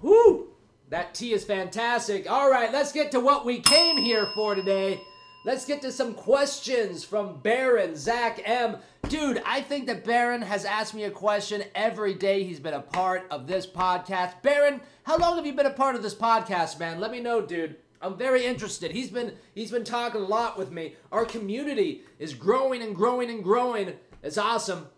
Whoo! 0.00 0.50
That 0.90 1.12
tea 1.12 1.32
is 1.32 1.44
fantastic. 1.44 2.30
All 2.30 2.48
right, 2.48 2.72
let's 2.72 2.92
get 2.92 3.10
to 3.10 3.18
what 3.18 3.44
we 3.44 3.58
came 3.58 3.96
here 3.96 4.28
for 4.36 4.54
today. 4.54 5.00
Let's 5.44 5.66
get 5.66 5.82
to 5.82 5.90
some 5.90 6.14
questions 6.14 7.02
from 7.02 7.40
Baron, 7.40 7.96
Zach 7.96 8.40
M. 8.44 8.76
Dude, 9.14 9.40
I 9.46 9.60
think 9.60 9.86
that 9.86 10.02
Baron 10.02 10.42
has 10.42 10.64
asked 10.64 10.92
me 10.92 11.04
a 11.04 11.10
question 11.10 11.62
every 11.76 12.14
day 12.14 12.42
he's 12.42 12.58
been 12.58 12.74
a 12.74 12.80
part 12.80 13.24
of 13.30 13.46
this 13.46 13.64
podcast. 13.64 14.42
Baron, 14.42 14.80
how 15.04 15.16
long 15.18 15.36
have 15.36 15.46
you 15.46 15.52
been 15.52 15.66
a 15.66 15.70
part 15.70 15.94
of 15.94 16.02
this 16.02 16.16
podcast, 16.16 16.80
man? 16.80 16.98
Let 16.98 17.12
me 17.12 17.20
know, 17.20 17.40
dude. 17.40 17.76
I'm 18.02 18.16
very 18.18 18.44
interested. 18.44 18.90
He's 18.90 19.10
been 19.10 19.34
he's 19.54 19.70
been 19.70 19.84
talking 19.84 20.20
a 20.20 20.24
lot 20.24 20.58
with 20.58 20.72
me. 20.72 20.96
Our 21.12 21.24
community 21.24 22.02
is 22.18 22.34
growing 22.34 22.82
and 22.82 22.96
growing 22.96 23.30
and 23.30 23.44
growing. 23.44 23.92
It's 24.20 24.36
awesome. 24.36 24.88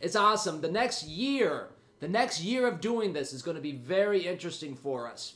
It's 0.00 0.14
awesome. 0.14 0.60
The 0.60 0.70
next 0.70 1.08
year, 1.08 1.70
the 1.98 2.06
next 2.06 2.40
year 2.40 2.68
of 2.68 2.80
doing 2.80 3.14
this 3.14 3.32
is 3.32 3.42
going 3.42 3.56
to 3.56 3.60
be 3.60 3.72
very 3.72 4.28
interesting 4.28 4.76
for 4.76 5.10
us. 5.10 5.34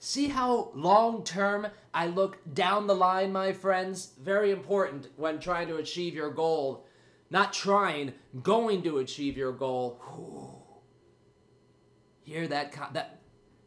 See 0.00 0.26
how 0.26 0.72
long 0.74 1.22
term 1.22 1.68
I 1.94 2.08
look 2.08 2.38
down 2.52 2.88
the 2.88 2.96
line, 2.96 3.30
my 3.30 3.52
friends? 3.52 4.14
Very 4.20 4.50
important 4.50 5.06
when 5.14 5.38
trying 5.38 5.68
to 5.68 5.76
achieve 5.76 6.14
your 6.14 6.32
goal. 6.32 6.84
Not 7.30 7.52
trying, 7.52 8.14
going 8.42 8.82
to 8.82 8.98
achieve 8.98 9.36
your 9.36 9.52
goal. 9.52 10.00
Whew. 10.04 10.58
Hear 12.22 12.48
that? 12.48 12.94
that. 12.94 13.20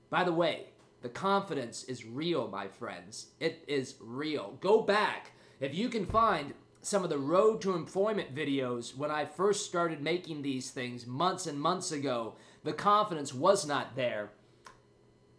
By 0.10 0.24
the 0.24 0.34
way, 0.34 0.66
the 1.02 1.10
confidence 1.10 1.84
is 1.84 2.06
real, 2.06 2.48
my 2.48 2.68
friends. 2.68 3.28
It 3.40 3.64
is 3.68 3.96
real. 4.00 4.58
Go 4.62 4.82
back. 4.82 5.32
If 5.60 5.76
you 5.76 5.90
can 5.90 6.06
find 6.06 6.54
some 6.82 7.04
of 7.04 7.10
the 7.10 7.18
road 7.18 7.62
to 7.62 7.74
employment 7.74 8.34
videos 8.36 8.96
when 8.98 9.12
I 9.12 9.26
first 9.26 9.66
started 9.66 10.02
making 10.02 10.42
these 10.42 10.72
things 10.72 11.06
months 11.06 11.46
and 11.46 11.60
months 11.60 11.92
ago, 11.92 12.36
the 12.64 12.74
confidence 12.74 13.34
was 13.34 13.66
not 13.66 13.96
there. 13.96 14.32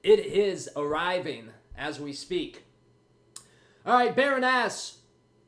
It 0.02 0.20
is 0.20 0.68
arriving 0.76 1.50
as 1.76 2.00
we 2.00 2.12
speak. 2.12 2.64
All 3.84 3.94
right, 3.94 4.14
Baron 4.14 4.44
asks 4.44 4.98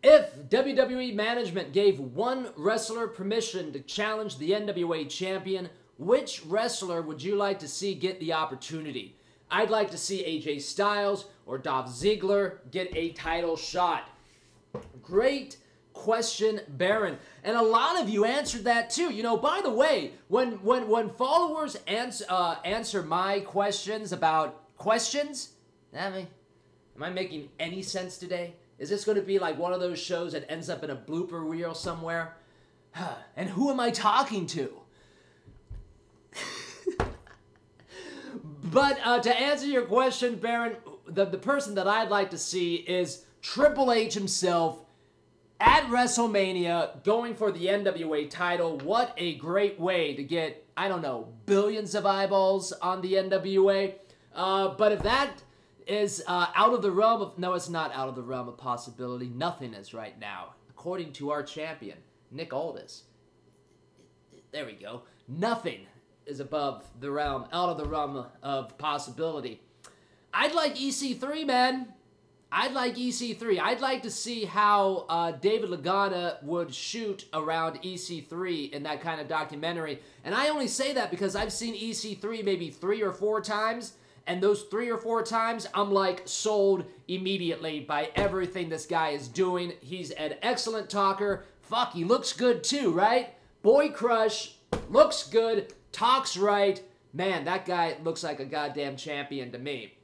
if 0.04 0.50
WWE 0.50 1.14
management 1.14 1.72
gave 1.72 1.98
one 1.98 2.48
wrestler 2.56 3.08
permission 3.08 3.72
to 3.72 3.80
challenge 3.80 4.36
the 4.36 4.50
NWA 4.50 5.08
champion, 5.08 5.70
which 5.96 6.44
wrestler 6.44 7.00
would 7.00 7.22
you 7.22 7.36
like 7.36 7.58
to 7.60 7.68
see 7.68 7.94
get 7.94 8.20
the 8.20 8.34
opportunity? 8.34 9.16
I'd 9.50 9.70
like 9.70 9.90
to 9.92 9.98
see 9.98 10.22
AJ 10.22 10.60
Styles 10.60 11.24
or 11.46 11.56
Dolph 11.56 11.86
Ziggler 11.86 12.58
get 12.70 12.94
a 12.94 13.12
title 13.12 13.56
shot. 13.56 14.10
Great 15.02 15.56
question, 15.94 16.60
Baron. 16.68 17.16
And 17.42 17.56
a 17.56 17.62
lot 17.62 17.98
of 17.98 18.10
you 18.10 18.26
answered 18.26 18.64
that 18.64 18.90
too. 18.90 19.10
You 19.10 19.22
know, 19.22 19.38
by 19.38 19.62
the 19.62 19.70
way, 19.70 20.12
when 20.28 20.62
when 20.62 20.86
when 20.88 21.08
followers 21.08 21.76
answer 21.86 22.26
uh, 22.28 22.56
answer 22.64 23.02
my 23.02 23.40
questions 23.40 24.12
about 24.12 24.76
questions, 24.76 25.50
I 25.96 26.10
mean, 26.10 26.26
am 26.94 27.02
I 27.02 27.10
making 27.10 27.48
any 27.58 27.80
sense 27.80 28.18
today? 28.18 28.54
Is 28.78 28.90
this 28.90 29.04
going 29.04 29.16
to 29.16 29.22
be 29.22 29.38
like 29.38 29.58
one 29.58 29.72
of 29.72 29.80
those 29.80 29.98
shows 29.98 30.32
that 30.32 30.50
ends 30.50 30.68
up 30.68 30.82
in 30.82 30.90
a 30.90 30.96
blooper 30.96 31.48
reel 31.48 31.74
somewhere? 31.74 32.36
and 33.36 33.48
who 33.48 33.70
am 33.70 33.80
I 33.80 33.90
talking 33.90 34.46
to? 34.48 34.72
but 38.64 38.98
uh, 39.04 39.20
to 39.20 39.36
answer 39.36 39.66
your 39.66 39.82
question, 39.82 40.36
Baron, 40.36 40.76
the, 41.06 41.24
the 41.24 41.38
person 41.38 41.74
that 41.76 41.86
I'd 41.86 42.08
like 42.08 42.30
to 42.30 42.38
see 42.38 42.76
is 42.76 43.24
Triple 43.42 43.92
H 43.92 44.14
himself 44.14 44.80
at 45.60 45.84
WrestleMania 45.84 47.02
going 47.04 47.34
for 47.34 47.52
the 47.52 47.66
NWA 47.66 48.28
title. 48.28 48.78
What 48.80 49.14
a 49.16 49.36
great 49.36 49.78
way 49.78 50.14
to 50.14 50.22
get, 50.22 50.66
I 50.76 50.88
don't 50.88 51.02
know, 51.02 51.28
billions 51.46 51.94
of 51.94 52.06
eyeballs 52.06 52.72
on 52.72 53.00
the 53.00 53.14
NWA. 53.14 53.94
Uh, 54.34 54.68
but 54.74 54.92
if 54.92 55.02
that 55.02 55.30
is 55.86 56.22
uh, 56.26 56.46
out 56.54 56.72
of 56.72 56.82
the 56.82 56.90
realm 56.90 57.22
of, 57.22 57.38
no, 57.38 57.54
it's 57.54 57.68
not 57.68 57.92
out 57.94 58.08
of 58.08 58.14
the 58.14 58.22
realm 58.22 58.48
of 58.48 58.56
possibility. 58.56 59.28
Nothing 59.28 59.74
is 59.74 59.94
right 59.94 60.18
now, 60.18 60.54
according 60.70 61.12
to 61.14 61.30
our 61.30 61.42
champion, 61.42 61.98
Nick 62.30 62.52
Aldis. 62.52 63.04
There 64.52 64.66
we 64.66 64.74
go. 64.74 65.02
Nothing 65.26 65.86
is 66.26 66.40
above 66.40 66.86
the 67.00 67.10
realm, 67.10 67.46
out 67.52 67.70
of 67.70 67.76
the 67.76 67.86
realm 67.86 68.26
of 68.42 68.78
possibility. 68.78 69.60
I'd 70.32 70.54
like 70.54 70.76
EC3, 70.76 71.46
man. 71.46 71.88
I'd 72.56 72.72
like 72.72 72.94
EC3. 72.94 73.58
I'd 73.58 73.80
like 73.80 74.02
to 74.02 74.10
see 74.10 74.44
how 74.44 75.06
uh, 75.08 75.32
David 75.32 75.70
Lagana 75.70 76.40
would 76.44 76.72
shoot 76.72 77.24
around 77.34 77.82
EC3 77.82 78.70
in 78.70 78.84
that 78.84 79.00
kind 79.00 79.20
of 79.20 79.26
documentary. 79.26 80.00
And 80.22 80.36
I 80.36 80.48
only 80.48 80.68
say 80.68 80.92
that 80.92 81.10
because 81.10 81.34
I've 81.34 81.52
seen 81.52 81.74
EC3 81.74 82.44
maybe 82.44 82.70
three 82.70 83.02
or 83.02 83.10
four 83.10 83.40
times. 83.40 83.94
And 84.26 84.42
those 84.42 84.62
three 84.62 84.90
or 84.90 84.98
four 84.98 85.22
times, 85.22 85.66
I'm 85.74 85.92
like 85.92 86.22
sold 86.24 86.84
immediately 87.08 87.80
by 87.80 88.10
everything 88.14 88.68
this 88.68 88.86
guy 88.86 89.10
is 89.10 89.28
doing. 89.28 89.72
He's 89.80 90.10
an 90.12 90.34
excellent 90.42 90.88
talker. 90.88 91.44
Fuck, 91.62 91.92
he 91.92 92.04
looks 92.04 92.32
good 92.32 92.64
too, 92.64 92.90
right? 92.90 93.34
Boy 93.62 93.90
crush, 93.90 94.56
looks 94.88 95.28
good, 95.28 95.72
talks 95.92 96.36
right. 96.36 96.82
Man, 97.12 97.44
that 97.44 97.66
guy 97.66 97.96
looks 98.02 98.24
like 98.24 98.40
a 98.40 98.44
goddamn 98.44 98.96
champion 98.96 99.52
to 99.52 99.58
me. 99.58 99.94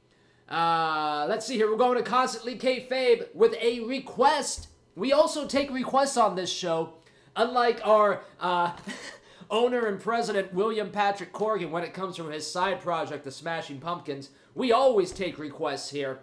Uh, 0.49 1.25
let's 1.29 1.45
see 1.45 1.55
here. 1.55 1.69
We're 1.69 1.77
going 1.77 1.97
to 1.97 2.03
Constantly 2.03 2.57
Kayfabe 2.57 3.33
with 3.33 3.55
a 3.61 3.81
request. 3.81 4.67
We 4.95 5.13
also 5.13 5.47
take 5.47 5.71
requests 5.71 6.17
on 6.17 6.35
this 6.35 6.51
show, 6.51 6.93
unlike 7.35 7.79
our 7.85 8.21
uh, 8.39 8.73
owner 9.51 9.85
and 9.85 9.99
president, 9.99 10.53
William 10.53 10.89
Patrick 10.89 11.33
Corgan, 11.33 11.69
when 11.69 11.83
it 11.83 11.93
comes 11.93 12.17
from 12.17 12.31
his 12.31 12.49
side 12.49 12.81
project, 12.81 13.23
The 13.23 13.31
Smashing 13.31 13.79
Pumpkins. 13.79 14.29
We 14.55 14.71
always 14.71 15.11
take 15.11 15.37
requests 15.37 15.91
here. 15.91 16.21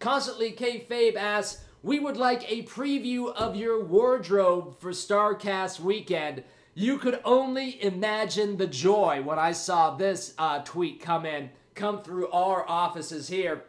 Constantly 0.00 0.52
Kayfabe 0.52 1.16
asks, 1.16 1.62
we 1.82 1.98
would 1.98 2.16
like 2.16 2.50
a 2.50 2.64
preview 2.64 3.32
of 3.34 3.56
your 3.56 3.82
wardrobe 3.84 4.78
for 4.80 4.90
Starrcast 4.90 5.80
weekend. 5.80 6.42
You 6.74 6.98
could 6.98 7.20
only 7.24 7.82
imagine 7.82 8.56
the 8.56 8.66
joy 8.66 9.22
when 9.22 9.38
I 9.38 9.52
saw 9.52 9.94
this 9.94 10.34
uh, 10.36 10.60
tweet 10.64 11.00
come 11.00 11.24
in 11.24 11.50
come 11.74 12.02
through 12.02 12.28
our 12.30 12.68
offices 12.68 13.28
here. 13.28 13.64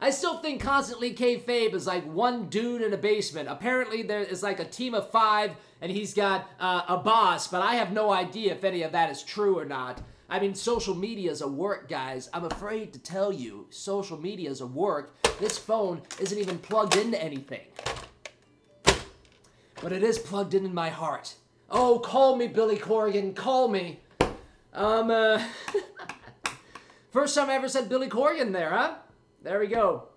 I 0.00 0.10
still 0.10 0.38
think 0.38 0.60
constantly 0.60 1.12
kayfabe 1.12 1.74
is 1.74 1.86
like 1.86 2.04
one 2.04 2.48
dude 2.48 2.82
in 2.82 2.92
a 2.92 2.96
basement. 2.96 3.48
Apparently, 3.48 4.02
there 4.02 4.22
is 4.22 4.42
like 4.42 4.60
a 4.60 4.64
team 4.64 4.94
of 4.94 5.10
five, 5.10 5.56
and 5.80 5.92
he's 5.92 6.14
got 6.14 6.50
uh, 6.58 6.82
a 6.88 6.96
boss, 6.96 7.48
but 7.48 7.62
I 7.62 7.74
have 7.74 7.92
no 7.92 8.10
idea 8.10 8.52
if 8.52 8.64
any 8.64 8.82
of 8.82 8.92
that 8.92 9.10
is 9.10 9.22
true 9.22 9.58
or 9.58 9.64
not. 9.64 10.02
I 10.28 10.40
mean, 10.40 10.54
social 10.54 10.94
media 10.94 11.30
is 11.30 11.40
a 11.40 11.48
work, 11.48 11.88
guys. 11.88 12.28
I'm 12.34 12.44
afraid 12.44 12.92
to 12.92 12.98
tell 12.98 13.32
you, 13.32 13.66
social 13.70 14.18
media 14.18 14.50
is 14.50 14.60
a 14.60 14.66
work. 14.66 15.14
This 15.38 15.56
phone 15.56 16.02
isn't 16.20 16.38
even 16.38 16.58
plugged 16.58 16.96
into 16.96 17.22
anything. 17.22 17.64
But 19.80 19.92
it 19.92 20.02
is 20.02 20.18
plugged 20.18 20.54
in 20.54 20.66
in 20.66 20.74
my 20.74 20.90
heart. 20.90 21.34
Oh, 21.70 21.98
call 21.98 22.36
me, 22.36 22.46
Billy 22.46 22.76
Corgan, 22.76 23.34
call 23.34 23.68
me. 23.68 24.00
Um, 24.74 25.10
uh. 25.10 25.42
First 27.10 27.34
time 27.34 27.48
I 27.48 27.54
ever 27.54 27.68
said 27.68 27.88
Billy 27.88 28.08
Corgan 28.08 28.52
there, 28.52 28.70
huh? 28.70 28.96
There 29.42 29.60
we 29.60 29.66
go. 29.66 30.08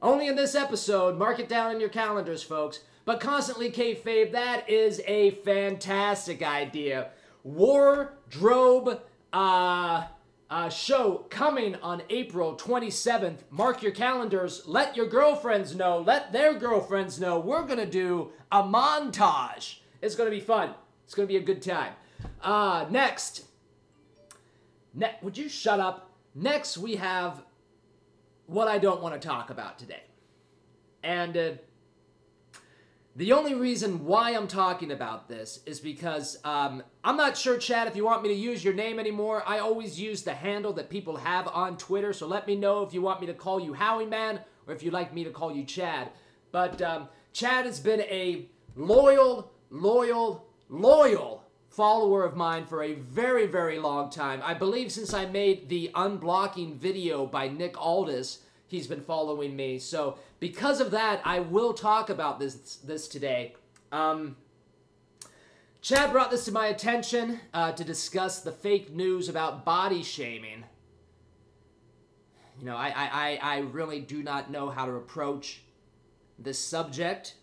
Only 0.00 0.28
in 0.28 0.36
this 0.36 0.54
episode. 0.54 1.18
Mark 1.18 1.40
it 1.40 1.48
down 1.48 1.72
in 1.72 1.80
your 1.80 1.88
calendars, 1.88 2.42
folks. 2.42 2.80
But 3.08 3.20
constantly 3.20 3.70
kayfabe, 3.70 4.32
that 4.32 4.68
is 4.68 5.00
a 5.06 5.30
fantastic 5.30 6.42
idea. 6.42 7.08
Wardrobe 7.42 9.00
uh, 9.32 10.04
uh, 10.50 10.68
show 10.68 11.24
coming 11.30 11.76
on 11.76 12.02
April 12.10 12.54
27th. 12.54 13.38
Mark 13.48 13.82
your 13.82 13.92
calendars. 13.92 14.64
Let 14.66 14.94
your 14.94 15.06
girlfriends 15.06 15.74
know. 15.74 16.00
Let 16.00 16.34
their 16.34 16.52
girlfriends 16.52 17.18
know. 17.18 17.38
We're 17.40 17.62
going 17.62 17.78
to 17.78 17.86
do 17.86 18.30
a 18.52 18.62
montage. 18.62 19.78
It's 20.02 20.14
going 20.14 20.30
to 20.30 20.36
be 20.36 20.42
fun. 20.42 20.74
It's 21.06 21.14
going 21.14 21.26
to 21.26 21.32
be 21.32 21.38
a 21.38 21.42
good 21.42 21.62
time. 21.62 21.94
Uh, 22.42 22.84
next. 22.90 23.46
Ne- 24.92 25.16
would 25.22 25.38
you 25.38 25.48
shut 25.48 25.80
up? 25.80 26.10
Next, 26.34 26.76
we 26.76 26.96
have 26.96 27.42
what 28.44 28.68
I 28.68 28.76
don't 28.76 29.00
want 29.00 29.18
to 29.18 29.28
talk 29.28 29.48
about 29.48 29.78
today. 29.78 30.02
And 31.02 31.36
uh, 31.38 31.50
the 33.18 33.32
only 33.32 33.52
reason 33.52 34.04
why 34.04 34.30
I'm 34.30 34.46
talking 34.46 34.92
about 34.92 35.28
this 35.28 35.58
is 35.66 35.80
because 35.80 36.38
um, 36.44 36.84
I'm 37.02 37.16
not 37.16 37.36
sure, 37.36 37.58
Chad, 37.58 37.88
if 37.88 37.96
you 37.96 38.04
want 38.04 38.22
me 38.22 38.28
to 38.28 38.34
use 38.34 38.62
your 38.62 38.74
name 38.74 39.00
anymore. 39.00 39.42
I 39.44 39.58
always 39.58 39.98
use 39.98 40.22
the 40.22 40.34
handle 40.34 40.72
that 40.74 40.88
people 40.88 41.16
have 41.16 41.48
on 41.48 41.76
Twitter, 41.76 42.12
so 42.12 42.28
let 42.28 42.46
me 42.46 42.54
know 42.54 42.84
if 42.84 42.94
you 42.94 43.02
want 43.02 43.20
me 43.20 43.26
to 43.26 43.34
call 43.34 43.58
you 43.58 43.74
Howie 43.74 44.06
Man 44.06 44.38
or 44.68 44.72
if 44.72 44.84
you'd 44.84 44.92
like 44.92 45.12
me 45.12 45.24
to 45.24 45.30
call 45.30 45.50
you 45.52 45.64
Chad. 45.64 46.10
But 46.52 46.80
um, 46.80 47.08
Chad 47.32 47.66
has 47.66 47.80
been 47.80 48.02
a 48.02 48.46
loyal, 48.76 49.50
loyal, 49.68 50.46
loyal 50.68 51.42
follower 51.70 52.24
of 52.24 52.36
mine 52.36 52.66
for 52.66 52.84
a 52.84 52.94
very, 52.94 53.48
very 53.48 53.80
long 53.80 54.10
time. 54.10 54.40
I 54.44 54.54
believe 54.54 54.92
since 54.92 55.12
I 55.12 55.26
made 55.26 55.68
the 55.68 55.90
unblocking 55.96 56.76
video 56.76 57.26
by 57.26 57.48
Nick 57.48 57.84
Aldis, 57.84 58.42
he's 58.68 58.86
been 58.86 59.00
following 59.00 59.56
me. 59.56 59.78
So 59.78 60.18
because 60.38 60.80
of 60.80 60.92
that, 60.92 61.20
I 61.24 61.40
will 61.40 61.74
talk 61.74 62.08
about 62.08 62.38
this 62.38 62.76
this 62.76 63.08
today. 63.08 63.54
Um, 63.90 64.36
Chad 65.80 66.12
brought 66.12 66.30
this 66.30 66.44
to 66.44 66.52
my 66.52 66.66
attention 66.66 67.40
uh, 67.54 67.72
to 67.72 67.84
discuss 67.84 68.40
the 68.40 68.52
fake 68.52 68.94
news 68.94 69.28
about 69.28 69.64
body 69.64 70.02
shaming. 70.02 70.64
You 72.58 72.66
know, 72.66 72.76
I, 72.76 72.92
I, 72.96 73.38
I 73.40 73.58
really 73.58 74.00
do 74.00 74.22
not 74.22 74.50
know 74.50 74.68
how 74.68 74.86
to 74.86 74.92
approach 74.92 75.62
this 76.38 76.58
subject. 76.58 77.34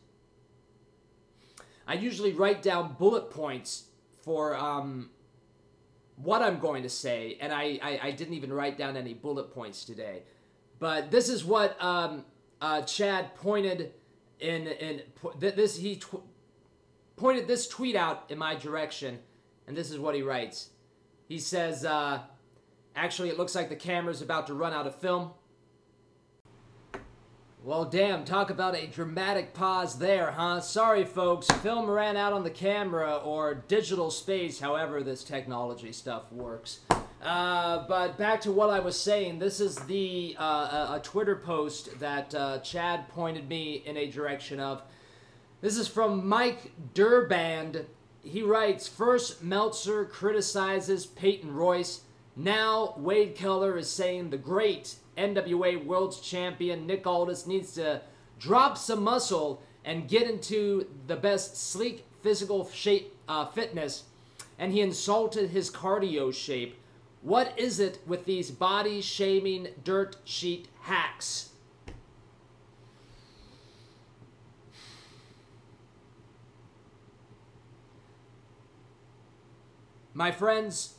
I 1.87 1.93
usually 1.93 2.33
write 2.33 2.61
down 2.61 2.95
bullet 2.99 3.29
points 3.29 3.85
for 4.23 4.57
um, 4.57 5.11
what 6.17 6.41
I'm 6.41 6.59
going 6.59 6.83
to 6.83 6.89
say, 6.89 7.37
and 7.39 7.53
I, 7.53 7.79
I, 7.81 7.99
I, 8.03 8.11
didn't 8.11 8.33
even 8.33 8.51
write 8.51 8.77
down 8.77 8.97
any 8.97 9.13
bullet 9.13 9.53
points 9.53 9.85
today. 9.85 10.23
But 10.79 11.11
this 11.11 11.29
is 11.29 11.43
what 11.45 11.81
um, 11.81 12.25
uh, 12.61 12.81
Chad 12.81 13.35
pointed 13.35 13.93
in 14.39 14.67
in 14.67 15.01
this 15.39 15.77
he 15.77 15.97
tw- 15.97 16.23
pointed 17.15 17.47
this 17.47 17.67
tweet 17.67 17.95
out 17.95 18.25
in 18.29 18.37
my 18.37 18.55
direction, 18.55 19.19
and 19.67 19.75
this 19.75 19.91
is 19.91 19.99
what 19.99 20.15
he 20.15 20.21
writes. 20.21 20.69
He 21.27 21.39
says, 21.39 21.85
uh, 21.85 22.19
"Actually, 22.95 23.29
it 23.29 23.37
looks 23.37 23.55
like 23.55 23.69
the 23.69 23.75
camera's 23.75 24.21
about 24.21 24.47
to 24.47 24.53
run 24.53 24.73
out 24.73 24.87
of 24.87 24.95
film." 24.95 25.31
Well, 27.63 27.85
damn, 27.85 28.25
talk 28.25 28.51
about 28.51 28.75
a 28.75 28.85
dramatic 28.85 29.55
pause 29.55 29.97
there, 29.97 30.29
huh? 30.29 30.61
Sorry, 30.61 31.03
folks, 31.03 31.47
film 31.47 31.89
ran 31.89 32.15
out 32.15 32.31
on 32.31 32.43
the 32.43 32.51
camera 32.51 33.15
or 33.15 33.55
digital 33.55 34.11
space, 34.11 34.59
however 34.59 35.01
this 35.01 35.23
technology 35.23 35.91
stuff 35.91 36.31
works. 36.31 36.81
Uh, 37.21 37.87
but 37.87 38.17
back 38.17 38.41
to 38.41 38.51
what 38.51 38.69
I 38.69 38.79
was 38.79 38.99
saying, 38.99 39.39
this 39.39 39.59
is 39.59 39.75
the 39.77 40.35
uh, 40.39 40.95
a, 40.95 41.01
Twitter 41.01 41.35
post 41.35 41.99
that 41.99 42.35
uh, 42.35 42.59
Chad 42.59 43.09
pointed 43.09 43.49
me 43.49 43.83
in 43.85 43.97
a 43.97 44.11
direction 44.11 44.59
of. 44.59 44.83
This 45.61 45.77
is 45.77 45.87
from 45.87 46.27
Mike 46.27 46.71
Durband. 46.93 47.85
He 48.21 48.43
writes, 48.43 48.87
first 48.87 49.43
Meltzer 49.43 50.05
criticizes 50.05 51.05
Peyton 51.05 51.53
Royce. 51.53 52.01
Now 52.35 52.93
Wade 52.97 53.35
Keller 53.35 53.77
is 53.77 53.89
saying 53.89 54.29
the 54.29 54.37
great 54.37 54.95
NWA 55.17 55.83
World 55.83 56.21
Champion 56.21 56.85
Nick 56.85 57.07
Aldis 57.07 57.47
needs 57.47 57.73
to 57.75 58.01
drop 58.37 58.77
some 58.77 59.03
muscle 59.03 59.61
and 59.83 60.07
get 60.07 60.29
into 60.29 60.87
the 61.07 61.15
best 61.15 61.55
sleek 61.55 62.05
physical 62.21 62.69
shape 62.69 63.15
uh, 63.27 63.45
fitness. 63.45 64.03
And 64.57 64.73
he 64.73 64.81
insulted 64.81 65.49
his 65.49 65.69
cardio 65.69 66.33
shape. 66.33 66.77
What 67.25 67.57
is 67.57 67.79
it 67.79 67.97
with 68.05 68.25
these 68.25 68.51
body 68.51 69.01
shaming 69.01 69.69
dirt 69.83 70.17
sheet 70.25 70.67
hacks? 70.81 71.49
My 80.13 80.31
friends, 80.31 80.97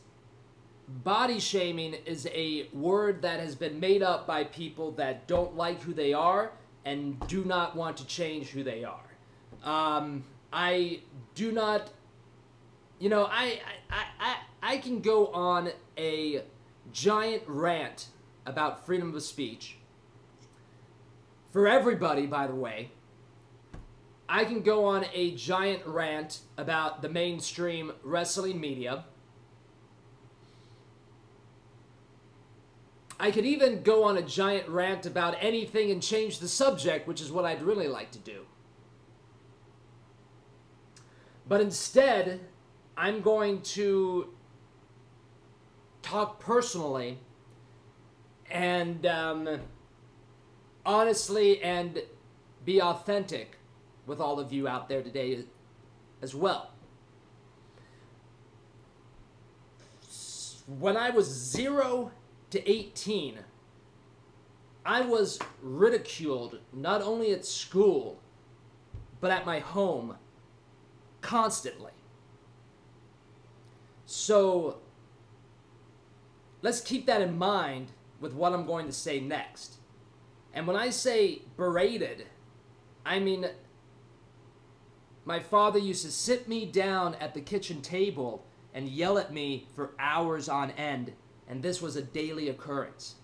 body 0.89 1.39
shaming 1.39 1.95
is 2.05 2.27
a 2.35 2.71
word 2.73 3.23
that 3.23 3.39
has 3.39 3.55
been 3.55 3.79
made 3.79 4.03
up 4.03 4.27
by 4.27 4.43
people 4.43 4.91
that 4.93 5.29
don't 5.29 5.57
like 5.57 5.81
who 5.83 5.95
they 5.95 6.13
are 6.13 6.51
and 6.85 7.25
do 7.29 7.45
not 7.45 7.77
want 7.77 7.97
to 7.99 8.07
change 8.09 8.49
who 8.49 8.65
they 8.65 8.83
are. 8.83 9.15
Um, 9.63 10.25
I 10.53 11.03
do 11.37 11.53
not, 11.53 11.89
you 12.99 13.11
know, 13.11 13.27
I, 13.31 13.61
I, 13.89 14.05
I, 14.19 14.37
I 14.63 14.79
can 14.79 15.01
go 15.01 15.29
on 15.29 15.71
a 15.97 16.43
giant 16.93 17.43
rant 17.47 18.09
about 18.45 18.85
freedom 18.87 19.15
of 19.15 19.23
speech. 19.23 19.77
For 21.53 21.67
everybody, 21.67 22.27
by 22.27 22.47
the 22.47 22.55
way, 22.55 22.91
I 24.29 24.45
can 24.45 24.63
go 24.63 24.85
on 24.85 25.07
a 25.15 25.33
giant 25.33 25.87
rant 25.87 26.41
about 26.57 27.03
the 27.03 27.09
mainstream 27.09 27.93
wrestling 28.03 28.61
media 28.61 29.05
I 33.19 33.31
could 33.31 33.47
even 33.47 33.83
go 33.83 34.05
on 34.05 34.19
a 34.19 34.23
giant 34.23 34.69
rant 34.69 35.07
about 35.07 35.37
anything 35.41 35.91
and 35.91 36.03
change 36.03 36.39
the 36.39 36.49
subject, 36.49 37.09
which 37.09 37.21
is 37.21 37.33
what 37.33 37.45
I'd 37.45 37.63
really 37.63 37.89
like 37.89 38.11
to 38.13 38.19
do. 38.19 38.43
But 41.49 41.61
instead, 41.61 42.41
I'm 42.97 43.23
going 43.23 43.63
to 43.63 44.35
talk 46.07 46.39
personally 46.39 47.19
and 48.49 49.05
um, 49.07 49.61
honestly 50.85 51.61
and 51.63 52.01
be 52.65 52.81
authentic 52.81 53.57
with 54.07 54.21
all 54.21 54.39
of 54.39 54.53
you 54.53 54.69
out 54.69 54.89
there 54.89 55.03
today 55.03 55.45
as 56.23 56.33
well. 56.33 56.71
When 60.79 60.97
I 60.97 61.11
was 61.11 61.27
zero 61.27 62.13
to 62.51 62.71
18, 62.71 63.39
I 64.85 65.01
was 65.01 65.41
ridiculed 65.61 66.61
not 66.73 67.03
only 67.03 67.33
at 67.33 67.45
school, 67.45 68.21
but 69.21 69.33
at 69.33 69.45
my 69.45 69.59
home 69.59 70.17
constantly. 71.21 71.93
So 74.07 74.79
let's 76.67 76.81
keep 76.81 77.07
that 77.07 77.23
in 77.23 77.39
mind 77.39 77.93
with 78.21 78.35
what 78.35 78.53
I'm 78.53 78.67
going 78.67 78.87
to 78.87 78.93
say 78.93 79.21
next. 79.21 79.77
And 80.53 80.67
when 80.67 80.75
I 80.75 80.91
say 80.91 81.43
berated, 81.57 82.27
I 83.05 83.21
mean 83.21 83.47
my 85.25 85.39
father 85.39 85.79
used 85.79 86.05
to 86.05 86.11
sit 86.11 86.49
me 86.49 86.67
down 86.67 87.15
at 87.21 87.35
the 87.35 87.41
kitchen 87.41 87.83
table 87.83 88.45
and 88.75 88.89
yell 88.89 89.17
at 89.17 89.33
me 89.33 89.69
for 89.77 89.93
hours 90.01 90.49
on 90.49 90.73
end 90.73 91.13
and 91.47 91.63
this 91.63 91.81
was 91.81 91.95
a 91.95 92.03
daily 92.03 92.49
occurrence. 92.49 93.15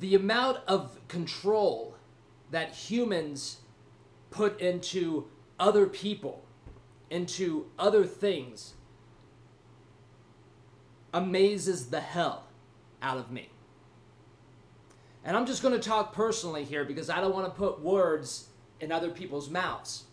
The 0.00 0.16
amount 0.16 0.58
of 0.66 0.98
control 1.06 1.94
that 2.50 2.74
humans 2.74 3.58
put 4.32 4.60
into 4.60 5.28
other 5.60 5.86
people, 5.86 6.42
into 7.10 7.66
other 7.78 8.04
things, 8.04 8.74
amazes 11.12 11.90
the 11.90 12.00
hell 12.00 12.44
out 13.00 13.18
of 13.18 13.30
me. 13.30 13.48
And 15.24 15.36
I'm 15.36 15.46
just 15.46 15.62
going 15.62 15.74
to 15.74 15.80
talk 15.80 16.12
personally 16.12 16.64
here 16.64 16.84
because 16.84 17.08
I 17.08 17.20
don't 17.20 17.34
want 17.34 17.46
to 17.46 17.58
put 17.58 17.80
words 17.80 18.48
in 18.80 18.90
other 18.90 19.10
people's 19.10 19.48
mouths. 19.48 20.04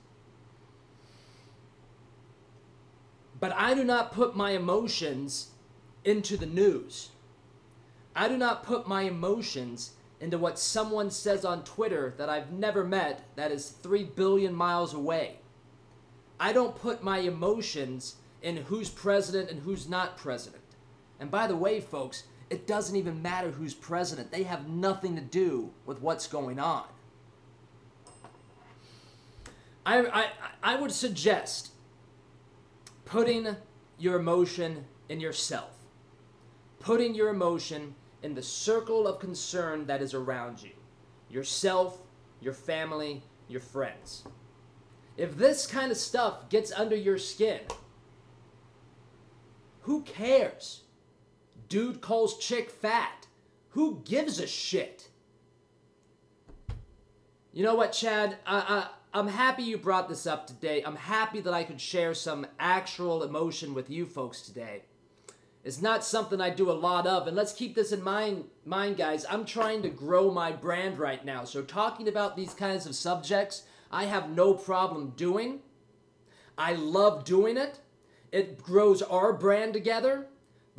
But 3.39 3.53
I 3.53 3.73
do 3.73 3.83
not 3.83 4.11
put 4.11 4.35
my 4.35 4.51
emotions 4.51 5.49
into 6.03 6.37
the 6.37 6.45
news. 6.45 7.09
I 8.15 8.27
do 8.27 8.37
not 8.37 8.63
put 8.63 8.87
my 8.87 9.03
emotions 9.03 9.93
into 10.19 10.37
what 10.37 10.59
someone 10.59 11.09
says 11.09 11.45
on 11.45 11.63
Twitter 11.63 12.13
that 12.17 12.29
I've 12.29 12.51
never 12.51 12.83
met 12.83 13.23
that 13.35 13.51
is 13.51 13.69
3 13.69 14.03
billion 14.03 14.53
miles 14.53 14.93
away. 14.93 15.37
I 16.39 16.51
don't 16.53 16.75
put 16.75 17.03
my 17.03 17.19
emotions 17.19 18.15
in 18.41 18.57
who's 18.57 18.89
president 18.89 19.49
and 19.49 19.61
who's 19.61 19.87
not 19.87 20.17
president. 20.17 20.63
And 21.19 21.29
by 21.29 21.47
the 21.47 21.55
way, 21.55 21.81
folks, 21.81 22.23
it 22.49 22.65
doesn't 22.65 22.95
even 22.95 23.21
matter 23.21 23.51
who's 23.51 23.73
president. 23.73 24.31
They 24.31 24.43
have 24.43 24.67
nothing 24.67 25.15
to 25.15 25.21
do 25.21 25.71
with 25.85 26.01
what's 26.01 26.27
going 26.27 26.59
on. 26.59 26.85
I, 29.85 30.05
I, 30.05 30.27
I 30.63 30.75
would 30.75 30.91
suggest 30.91 31.71
putting 33.05 33.55
your 33.97 34.19
emotion 34.19 34.85
in 35.09 35.19
yourself, 35.19 35.71
putting 36.79 37.15
your 37.15 37.29
emotion 37.29 37.95
in 38.21 38.35
the 38.35 38.43
circle 38.43 39.07
of 39.07 39.19
concern 39.19 39.85
that 39.87 40.01
is 40.01 40.13
around 40.13 40.61
you 40.61 40.71
yourself, 41.29 41.99
your 42.41 42.53
family, 42.53 43.21
your 43.47 43.61
friends. 43.61 44.23
If 45.15 45.37
this 45.37 45.67
kind 45.67 45.91
of 45.91 45.97
stuff 45.97 46.49
gets 46.49 46.71
under 46.71 46.95
your 46.95 47.19
skin, 47.19 47.59
who 49.81 50.01
cares? 50.01 50.81
Dude 51.69 52.01
calls 52.01 52.37
chick 52.39 52.69
fat. 52.69 53.27
Who 53.69 54.01
gives 54.03 54.39
a 54.39 54.47
shit? 54.47 55.09
You 57.53 57.63
know 57.63 57.75
what, 57.75 57.93
Chad? 57.93 58.37
I, 58.45 58.57
I, 58.57 58.87
I'm 59.19 59.27
happy 59.27 59.63
you 59.63 59.77
brought 59.77 60.09
this 60.09 60.27
up 60.27 60.47
today. 60.47 60.83
I'm 60.83 60.95
happy 60.95 61.39
that 61.41 61.53
I 61.53 61.63
could 61.63 61.79
share 61.79 62.13
some 62.13 62.47
actual 62.59 63.23
emotion 63.23 63.73
with 63.73 63.89
you 63.89 64.05
folks 64.05 64.41
today. 64.41 64.83
It's 65.63 65.81
not 65.81 66.05
something 66.05 66.39
I 66.39 66.51
do 66.51 66.71
a 66.71 66.73
lot 66.73 67.05
of, 67.05 67.27
and 67.27 67.35
let's 67.35 67.53
keep 67.53 67.75
this 67.75 67.91
in 67.91 68.01
mind, 68.01 68.45
mind, 68.65 68.97
guys. 68.97 69.25
I'm 69.29 69.45
trying 69.45 69.81
to 69.81 69.89
grow 69.89 70.31
my 70.31 70.51
brand 70.51 70.97
right 70.97 71.23
now, 71.23 71.43
so 71.43 71.61
talking 71.61 72.07
about 72.07 72.35
these 72.35 72.53
kinds 72.53 72.85
of 72.85 72.95
subjects, 72.95 73.63
I 73.91 74.05
have 74.05 74.29
no 74.29 74.53
problem 74.53 75.13
doing. 75.15 75.59
I 76.57 76.73
love 76.73 77.25
doing 77.25 77.57
it. 77.57 77.79
It 78.31 78.61
grows 78.61 79.01
our 79.01 79.33
brand 79.33 79.73
together. 79.73 80.27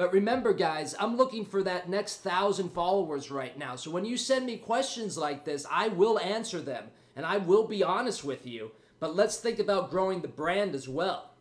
But 0.01 0.15
remember, 0.15 0.55
guys, 0.55 0.95
I'm 0.99 1.19
looking 1.19 1.45
for 1.45 1.63
that 1.63 1.91
next 1.91 2.23
thousand 2.23 2.71
followers 2.71 3.31
right 3.31 3.59
now. 3.59 3.77
So 3.77 3.91
when 3.91 4.07
you 4.07 4.17
send 4.17 4.47
me 4.47 4.57
questions 4.57 5.19
like 5.19 5.45
this, 5.45 5.67
I 5.71 5.89
will 5.89 6.19
answer 6.19 6.63
them 6.63 6.85
and 7.15 7.27
I 7.27 7.37
will 7.37 7.67
be 7.67 7.85
honest 7.85 8.25
with 8.25 8.47
you. 8.47 8.71
But 8.99 9.15
let's 9.15 9.37
think 9.37 9.59
about 9.59 9.91
growing 9.91 10.23
the 10.23 10.27
brand 10.27 10.75
as 10.75 10.89
well. 10.89 11.35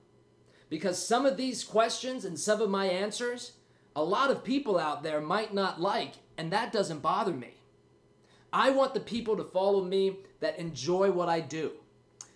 Because 0.70 1.02
some 1.02 1.26
of 1.26 1.38
these 1.38 1.64
questions 1.64 2.26
and 2.26 2.38
some 2.38 2.62
of 2.62 2.70
my 2.70 2.88
answers, 2.88 3.54
a 3.96 4.04
lot 4.04 4.30
of 4.30 4.44
people 4.44 4.78
out 4.78 5.04
there 5.04 5.22
might 5.22 5.54
not 5.54 5.80
like, 5.80 6.16
and 6.38 6.52
that 6.52 6.74
doesn't 6.74 7.02
bother 7.02 7.32
me. 7.32 7.54
I 8.52 8.72
want 8.72 8.94
the 8.94 9.00
people 9.00 9.38
to 9.38 9.46
follow 9.46 9.86
me 9.86 10.18
that 10.42 10.60
enjoy 10.60 11.12
what 11.12 11.30
I 11.30 11.40
do, 11.40 11.72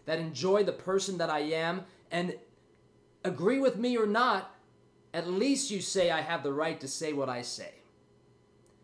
that 0.05 0.19
enjoy 0.19 0.63
the 0.63 0.71
person 0.71 1.17
that 1.17 1.29
I 1.29 1.39
am, 1.39 1.81
and 2.12 2.38
agree 3.25 3.59
with 3.59 3.75
me 3.75 3.97
or 3.97 4.07
not, 4.07 4.51
at 5.13 5.28
least 5.28 5.71
you 5.71 5.82
say 5.82 6.12
I 6.12 6.21
have 6.21 6.43
the 6.43 6.54
right 6.54 6.80
to 6.82 6.88
say 6.88 7.13
what 7.13 7.30
I 7.30 7.41
say. 7.41 7.71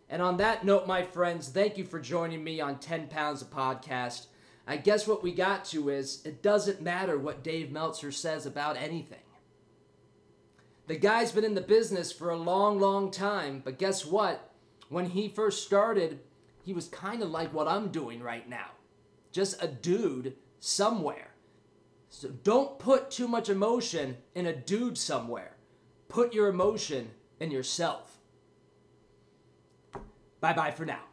And 0.09 0.21
on 0.21 0.37
that 0.37 0.65
note, 0.65 0.87
my 0.87 1.03
friends, 1.03 1.49
thank 1.49 1.77
you 1.77 1.83
for 1.83 1.99
joining 1.99 2.43
me 2.43 2.61
on 2.61 2.79
10 2.79 3.07
Pounds 3.07 3.41
of 3.41 3.51
Podcast. 3.51 4.27
I 4.67 4.77
guess 4.77 5.07
what 5.07 5.23
we 5.23 5.31
got 5.31 5.65
to 5.65 5.89
is 5.89 6.21
it 6.25 6.41
doesn't 6.41 6.81
matter 6.81 7.17
what 7.17 7.43
Dave 7.43 7.71
Meltzer 7.71 8.11
says 8.11 8.45
about 8.45 8.77
anything. 8.77 9.19
The 10.87 10.97
guy's 10.97 11.31
been 11.31 11.45
in 11.45 11.55
the 11.55 11.61
business 11.61 12.11
for 12.11 12.31
a 12.31 12.37
long, 12.37 12.79
long 12.79 13.11
time, 13.11 13.61
but 13.63 13.77
guess 13.77 14.05
what? 14.05 14.51
When 14.89 15.05
he 15.05 15.29
first 15.29 15.65
started, 15.65 16.19
he 16.63 16.73
was 16.73 16.87
kind 16.87 17.21
of 17.21 17.29
like 17.29 17.53
what 17.53 17.67
I'm 17.67 17.89
doing 17.89 18.21
right 18.21 18.47
now 18.47 18.71
just 19.31 19.61
a 19.61 19.67
dude 19.67 20.35
somewhere. 20.59 21.31
So 22.09 22.29
don't 22.29 22.79
put 22.79 23.11
too 23.11 23.27
much 23.27 23.49
emotion 23.49 24.17
in 24.35 24.45
a 24.45 24.55
dude 24.55 24.97
somewhere. 24.97 25.55
Put 26.09 26.33
your 26.33 26.47
emotion 26.47 27.11
in 27.39 27.51
yourself. 27.51 28.17
Bye 30.41 30.53
bye 30.53 30.71
for 30.71 30.85
now. 30.85 31.08